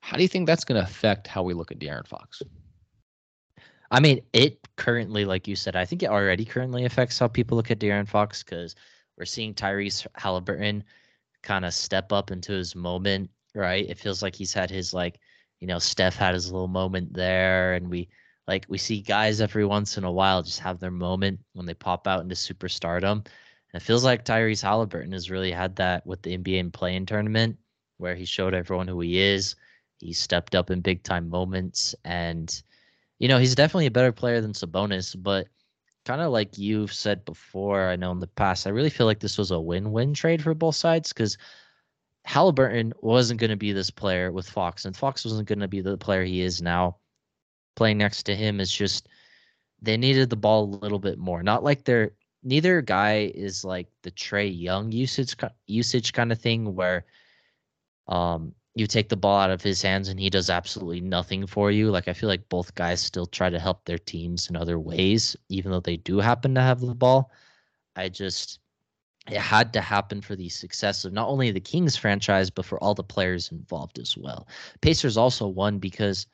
how 0.00 0.16
do 0.16 0.22
you 0.22 0.28
think 0.28 0.46
that's 0.46 0.64
going 0.64 0.80
to 0.80 0.86
affect 0.86 1.26
how 1.26 1.42
we 1.42 1.54
look 1.54 1.70
at 1.72 1.78
De'Aaron 1.78 2.06
Fox? 2.06 2.42
I 3.90 4.00
mean, 4.00 4.20
it 4.32 4.58
currently, 4.76 5.24
like 5.24 5.48
you 5.48 5.56
said, 5.56 5.74
I 5.74 5.84
think 5.84 6.02
it 6.02 6.10
already 6.10 6.44
currently 6.44 6.84
affects 6.84 7.18
how 7.18 7.28
people 7.28 7.56
look 7.56 7.70
at 7.70 7.78
De'Aaron 7.78 8.08
Fox 8.08 8.42
because 8.42 8.74
we're 9.16 9.24
seeing 9.24 9.54
Tyrese 9.54 10.06
Halliburton 10.14 10.84
kind 11.42 11.64
of 11.64 11.72
step 11.72 12.12
up 12.12 12.30
into 12.30 12.52
his 12.52 12.74
moment, 12.76 13.30
right? 13.54 13.88
It 13.88 13.98
feels 13.98 14.22
like 14.22 14.34
he's 14.34 14.52
had 14.52 14.70
his 14.70 14.92
like, 14.92 15.18
you 15.60 15.66
know, 15.66 15.78
Steph 15.78 16.16
had 16.16 16.34
his 16.34 16.52
little 16.52 16.68
moment 16.68 17.14
there, 17.14 17.74
and 17.74 17.88
we 17.88 18.08
like 18.48 18.66
we 18.68 18.78
see 18.78 19.00
guys 19.00 19.40
every 19.40 19.64
once 19.64 19.98
in 19.98 20.04
a 20.04 20.10
while 20.10 20.42
just 20.42 20.60
have 20.60 20.80
their 20.80 20.90
moment 20.90 21.38
when 21.52 21.66
they 21.66 21.74
pop 21.74 22.08
out 22.08 22.22
into 22.22 22.34
superstardom. 22.34 23.12
And 23.72 23.74
it 23.74 23.82
feels 23.82 24.04
like 24.04 24.24
Tyrese 24.24 24.62
Halliburton 24.62 25.12
has 25.12 25.30
really 25.30 25.52
had 25.52 25.76
that 25.76 26.06
with 26.06 26.22
the 26.22 26.36
NBA 26.36 26.58
and 26.58 26.72
playing 26.72 27.06
tournament, 27.06 27.58
where 27.98 28.16
he 28.16 28.24
showed 28.24 28.54
everyone 28.54 28.88
who 28.88 29.00
he 29.00 29.20
is. 29.20 29.54
He 29.98 30.12
stepped 30.12 30.54
up 30.54 30.70
in 30.70 30.80
big 30.80 31.02
time 31.04 31.28
moments 31.28 31.94
and 32.04 32.62
you 33.18 33.28
know, 33.28 33.38
he's 33.38 33.54
definitely 33.54 33.86
a 33.86 33.90
better 33.90 34.12
player 34.12 34.40
than 34.40 34.52
Sabonis, 34.52 35.20
but 35.20 35.48
kind 36.04 36.20
of 36.20 36.30
like 36.30 36.56
you've 36.56 36.92
said 36.92 37.24
before, 37.24 37.88
I 37.88 37.96
know 37.96 38.12
in 38.12 38.20
the 38.20 38.28
past, 38.28 38.66
I 38.66 38.70
really 38.70 38.90
feel 38.90 39.06
like 39.06 39.20
this 39.20 39.36
was 39.36 39.50
a 39.50 39.60
win-win 39.60 40.14
trade 40.14 40.42
for 40.42 40.54
both 40.54 40.76
sides 40.76 41.12
because 41.12 41.36
Halliburton 42.24 42.92
wasn't 43.00 43.40
going 43.40 43.50
to 43.50 43.56
be 43.56 43.72
this 43.72 43.90
player 43.90 44.30
with 44.32 44.48
Fox, 44.48 44.84
and 44.84 44.96
Fox 44.96 45.24
wasn't 45.24 45.48
going 45.48 45.58
to 45.60 45.68
be 45.68 45.80
the 45.80 45.96
player 45.96 46.24
he 46.24 46.40
is 46.40 46.62
now. 46.62 46.96
Playing 47.78 47.98
next 47.98 48.24
to 48.24 48.34
him 48.34 48.60
is 48.60 48.72
just 48.72 49.08
they 49.80 49.96
needed 49.96 50.30
the 50.30 50.36
ball 50.36 50.64
a 50.64 50.82
little 50.82 50.98
bit 50.98 51.18
more. 51.18 51.42
Not 51.44 51.62
like 51.62 51.84
they're 51.84 52.12
neither 52.42 52.82
guy 52.82 53.30
is 53.34 53.64
like 53.64 53.88
the 54.02 54.10
Trae 54.10 54.50
Young 54.50 54.92
usage 54.92 55.36
usage 55.66 56.12
kind 56.12 56.32
of 56.32 56.40
thing 56.40 56.74
where 56.74 57.06
um 58.08 58.54
you 58.74 58.86
take 58.86 59.08
the 59.08 59.16
ball 59.16 59.38
out 59.38 59.50
of 59.50 59.62
his 59.62 59.82
hands 59.82 60.08
and 60.08 60.20
he 60.20 60.30
does 60.30 60.50
absolutely 60.50 61.00
nothing 61.00 61.46
for 61.46 61.70
you. 61.70 61.90
Like 61.90 62.08
I 62.08 62.12
feel 62.12 62.28
like 62.28 62.48
both 62.48 62.74
guys 62.74 63.00
still 63.00 63.26
try 63.26 63.50
to 63.50 63.58
help 63.58 63.84
their 63.84 63.98
teams 63.98 64.50
in 64.50 64.56
other 64.56 64.78
ways, 64.78 65.36
even 65.48 65.70
though 65.72 65.80
they 65.80 65.96
do 65.96 66.18
happen 66.18 66.54
to 66.54 66.60
have 66.60 66.80
the 66.80 66.94
ball. 66.94 67.30
I 67.96 68.08
just 68.08 68.60
it 69.30 69.38
had 69.38 69.72
to 69.74 69.80
happen 69.80 70.20
for 70.20 70.36
the 70.36 70.48
success 70.48 71.04
of 71.04 71.12
not 71.12 71.28
only 71.28 71.50
the 71.50 71.60
Kings 71.60 71.96
franchise, 71.96 72.50
but 72.50 72.64
for 72.64 72.82
all 72.82 72.94
the 72.94 73.04
players 73.04 73.52
involved 73.52 73.98
as 73.98 74.16
well. 74.16 74.48
Pacers 74.80 75.16
also 75.16 75.46
won 75.46 75.78
because, 75.78 76.26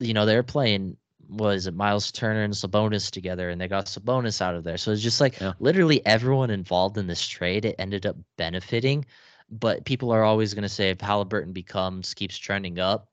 you 0.00 0.14
know, 0.14 0.26
they're 0.26 0.42
playing 0.42 0.96
was 1.28 1.68
it 1.68 1.74
Miles 1.74 2.10
Turner 2.10 2.42
and 2.42 2.52
Sabonis 2.52 3.10
together, 3.10 3.50
and 3.50 3.60
they 3.60 3.68
got 3.68 3.86
Sabonis 3.86 4.42
out 4.42 4.56
of 4.56 4.64
there. 4.64 4.76
So 4.76 4.90
it's 4.90 5.02
just 5.02 5.20
like 5.20 5.40
yeah. 5.40 5.52
literally 5.60 6.04
everyone 6.04 6.50
involved 6.50 6.98
in 6.98 7.06
this 7.06 7.26
trade. 7.26 7.64
It 7.64 7.76
ended 7.78 8.04
up 8.04 8.16
benefiting, 8.36 9.06
but 9.48 9.84
people 9.84 10.10
are 10.10 10.24
always 10.24 10.54
going 10.54 10.62
to 10.62 10.68
say 10.68 10.90
if 10.90 11.00
Halliburton 11.00 11.52
becomes 11.52 12.14
keeps 12.14 12.36
trending 12.36 12.80
up, 12.80 13.12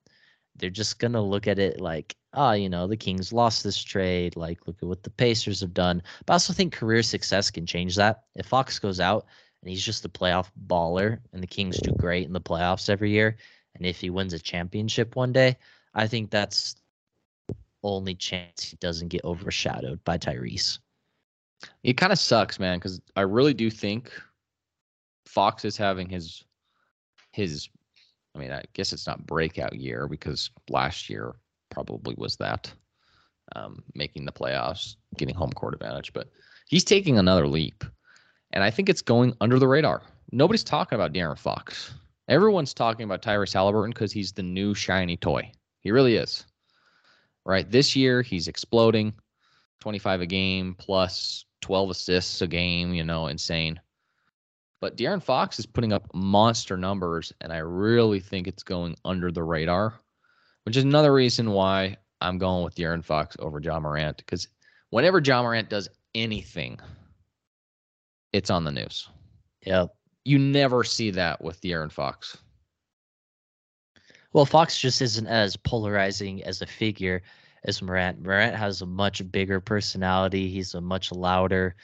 they're 0.56 0.72
just 0.72 0.98
going 0.98 1.14
to 1.14 1.22
look 1.22 1.48
at 1.48 1.60
it 1.60 1.80
like 1.80 2.16
ah, 2.38 2.50
oh, 2.50 2.54
you 2.54 2.70
know, 2.70 2.88
the 2.88 2.96
Kings 2.96 3.34
lost 3.34 3.64
this 3.64 3.84
trade. 3.84 4.36
Like, 4.36 4.68
look 4.68 4.78
at 4.82 4.88
what 4.88 5.04
the 5.04 5.10
Pacers 5.10 5.62
have 5.62 5.74
done. 5.74 6.04
But 6.26 6.34
I 6.34 6.36
also 6.36 6.54
think 6.54 6.72
career 6.72 7.02
success 7.02 7.50
can 7.50 7.66
change 7.66 7.96
that. 7.96 8.24
If 8.36 8.46
Fox 8.46 8.78
goes 8.78 9.00
out 9.00 9.26
and 9.62 9.70
he's 9.70 9.84
just 9.84 10.06
a 10.06 10.10
playoff 10.10 10.52
baller 10.68 11.20
and 11.34 11.42
the 11.42 11.48
Kings 11.48 11.80
do 11.80 11.92
great 11.94 12.28
in 12.28 12.34
the 12.34 12.40
playoffs 12.40 12.90
every 12.90 13.10
year, 13.10 13.38
and 13.76 13.86
if 13.86 14.00
he 14.00 14.12
wins 14.12 14.34
a 14.34 14.40
championship 14.40 15.16
one 15.16 15.34
day, 15.34 15.58
I 15.98 16.08
think 16.08 16.30
that's 16.30 16.76
only 17.84 18.16
chance 18.16 18.64
he 18.64 18.78
doesn't 18.78 19.10
get 19.10 19.26
overshadowed 19.26 20.04
by 20.04 20.18
Tyrese. 20.18 20.80
It 21.84 21.94
kind 21.94 22.14
of 22.14 22.20
sucks, 22.20 22.60
man, 22.60 22.78
because 22.78 23.02
I 23.16 23.22
really 23.22 23.54
do 23.54 23.70
think 23.72 24.12
Fox 25.26 25.66
is 25.66 25.76
having 25.76 26.08
his 26.08 26.44
his 27.34 27.68
I 28.36 28.40
mean, 28.40 28.52
I 28.52 28.64
guess 28.74 28.94
it's 28.94 29.08
not 29.08 29.26
breakout 29.26 29.76
year 29.76 30.08
because 30.08 30.52
last 30.70 31.10
year 31.10 31.34
probably 31.72 32.14
was 32.18 32.36
that, 32.38 32.72
um, 33.56 33.84
making 33.96 34.26
the 34.26 34.32
playoffs, 34.32 34.96
getting 35.18 35.34
home 35.34 35.52
court 35.52 35.74
advantage. 35.74 36.14
But 36.14 36.30
he's 36.68 36.84
taking 36.84 37.18
another 37.18 37.48
leap, 37.48 37.84
and 38.54 38.64
I 38.64 38.70
think 38.70 38.90
it's 38.90 39.02
going 39.02 39.34
under 39.42 39.58
the 39.58 39.68
radar. 39.68 40.04
Nobody's 40.32 40.64
talking 40.64 40.96
about 40.96 41.14
De'Aaron 41.14 41.40
Fox. 41.40 41.94
Everyone's 42.28 42.74
talking 42.74 43.06
about 43.06 43.24
Tyrese 43.24 43.54
Halliburton 43.54 43.92
because 43.92 44.12
he's 44.12 44.34
the 44.34 44.44
new 44.44 44.76
shiny 44.76 45.18
toy. 45.18 45.52
He 45.82 45.92
really 45.92 46.16
is. 46.16 46.46
Right. 47.46 47.70
This 47.70 47.96
year 47.96 48.22
he's 48.22 48.48
exploding, 48.48 49.14
25 49.80 50.22
a 50.22 50.26
game 50.26 50.76
plus 50.78 51.46
12 51.62 51.92
assists 51.92 52.42
a 52.42 52.48
game. 52.48 52.94
You 52.94 53.04
know, 53.04 53.28
insane. 53.28 53.80
But 54.80 54.98
De'Aaron 54.98 55.24
Fox 55.24 55.58
is 55.58 55.66
putting 55.66 55.94
up 55.94 56.14
monster 56.14 56.78
numbers, 56.78 57.34
and 57.42 57.52
I 57.52 57.60
really 57.60 58.20
think 58.20 58.48
it's 58.48 58.64
going 58.64 58.96
under 59.04 59.32
the 59.32 59.44
radar 59.44 60.00
which 60.68 60.76
is 60.76 60.84
another 60.84 61.14
reason 61.14 61.52
why 61.52 61.96
I'm 62.20 62.38
going 62.38 62.66
with 62.66 62.76
De'Aaron 62.76 63.02
Fox 63.02 63.38
over 63.40 63.62
Ja 63.62 63.80
Morant 63.80 64.18
because 64.18 64.50
whenever 64.90 65.20
Ja 65.20 65.42
Morant 65.42 65.70
does 65.70 65.88
anything, 66.14 66.78
it's 68.34 68.50
on 68.50 68.66
the 68.66 68.74
news. 68.74 69.08
Yeah. 69.66 69.86
You 70.26 70.38
never 70.38 70.84
see 70.84 71.12
that 71.12 71.42
with 71.42 71.62
De'Aaron 71.62 71.90
Fox. 71.90 72.38
Well, 74.38 74.46
Fox 74.46 74.78
just 74.80 75.02
isn't 75.02 75.26
as 75.26 75.58
polarizing 75.58 76.44
as 76.44 76.62
a 76.62 76.68
figure 76.68 77.24
as 77.64 77.82
Morant. 77.82 78.22
Morant 78.22 78.56
has 78.56 78.84
a 78.84 78.86
much 78.86 79.32
bigger 79.32 79.60
personality. 79.60 80.48
He's 80.48 80.76
a 80.76 80.80
much 80.80 81.12
louder 81.12 81.76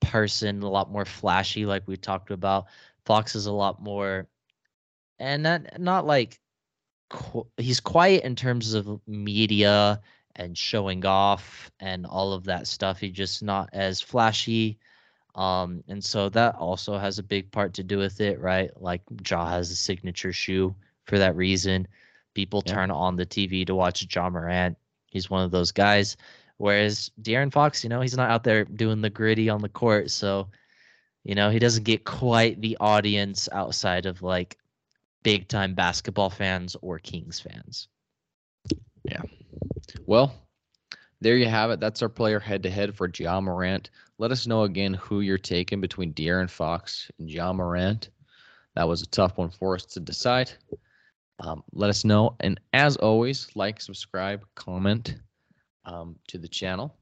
person, 0.00 0.60
a 0.60 0.68
lot 0.68 0.92
more 0.92 1.06
flashy, 1.06 1.64
like 1.64 1.88
we 1.88 1.96
talked 1.96 2.30
about. 2.30 2.66
Fox 3.06 3.34
is 3.34 3.46
a 3.46 3.52
lot 3.52 3.80
more, 3.80 4.28
and 5.18 5.42
not 5.42 5.80
not 5.80 6.06
like 6.06 6.38
qu- 7.08 7.46
he's 7.56 7.80
quiet 7.80 8.24
in 8.24 8.36
terms 8.36 8.74
of 8.74 9.00
media 9.06 9.98
and 10.34 10.58
showing 10.58 11.06
off 11.06 11.70
and 11.80 12.04
all 12.04 12.34
of 12.34 12.44
that 12.44 12.66
stuff. 12.66 13.00
He's 13.00 13.12
just 13.12 13.42
not 13.42 13.70
as 13.72 14.02
flashy. 14.02 14.76
Um, 15.34 15.82
and 15.88 16.04
so 16.04 16.28
that 16.28 16.56
also 16.56 16.98
has 16.98 17.18
a 17.18 17.22
big 17.22 17.50
part 17.50 17.72
to 17.72 17.82
do 17.82 17.96
with 17.96 18.20
it, 18.20 18.38
right? 18.38 18.70
Like 18.78 19.00
Ja 19.26 19.48
has 19.48 19.70
a 19.70 19.76
signature 19.76 20.34
shoe 20.34 20.76
for 21.06 21.18
that 21.18 21.36
reason. 21.36 21.88
People 22.34 22.62
yeah. 22.66 22.74
turn 22.74 22.90
on 22.90 23.16
the 23.16 23.26
TV 23.26 23.66
to 23.66 23.74
watch 23.74 24.06
Ja 24.14 24.28
Morant. 24.28 24.76
He's 25.06 25.30
one 25.30 25.42
of 25.42 25.50
those 25.50 25.72
guys. 25.72 26.16
Whereas 26.58 27.10
De'Aaron 27.20 27.52
Fox, 27.52 27.82
you 27.82 27.90
know, 27.90 28.00
he's 28.00 28.16
not 28.16 28.30
out 28.30 28.44
there 28.44 28.64
doing 28.64 29.00
the 29.00 29.10
griddy 29.10 29.48
on 29.48 29.60
the 29.60 29.68
court. 29.68 30.10
So, 30.10 30.48
you 31.24 31.34
know, 31.34 31.50
he 31.50 31.58
doesn't 31.58 31.84
get 31.84 32.04
quite 32.04 32.60
the 32.60 32.76
audience 32.80 33.48
outside 33.52 34.06
of 34.06 34.22
like 34.22 34.58
big 35.22 35.48
time 35.48 35.74
basketball 35.74 36.30
fans 36.30 36.76
or 36.80 36.98
Kings 36.98 37.40
fans. 37.40 37.88
Yeah. 39.04 39.22
Well, 40.06 40.34
there 41.20 41.36
you 41.36 41.46
have 41.46 41.70
it. 41.70 41.80
That's 41.80 42.02
our 42.02 42.08
player 42.08 42.40
head 42.40 42.62
to 42.62 42.70
head 42.70 42.94
for 42.94 43.10
Ja 43.14 43.40
Morant. 43.40 43.90
Let 44.18 44.30
us 44.30 44.46
know 44.46 44.62
again 44.62 44.94
who 44.94 45.20
you're 45.20 45.38
taking 45.38 45.80
between 45.80 46.14
De'Aaron 46.14 46.50
Fox 46.50 47.10
and 47.18 47.30
Ja 47.30 47.52
Morant. 47.52 48.10
That 48.74 48.88
was 48.88 49.02
a 49.02 49.06
tough 49.06 49.38
one 49.38 49.50
for 49.50 49.74
us 49.74 49.84
to 49.86 50.00
decide. 50.00 50.52
Um, 51.38 51.62
let 51.72 51.90
us 51.90 52.04
know. 52.04 52.36
And 52.40 52.58
as 52.72 52.96
always, 52.96 53.48
like, 53.54 53.80
subscribe, 53.80 54.44
comment 54.54 55.16
um, 55.84 56.16
to 56.28 56.38
the 56.38 56.48
channel. 56.48 56.96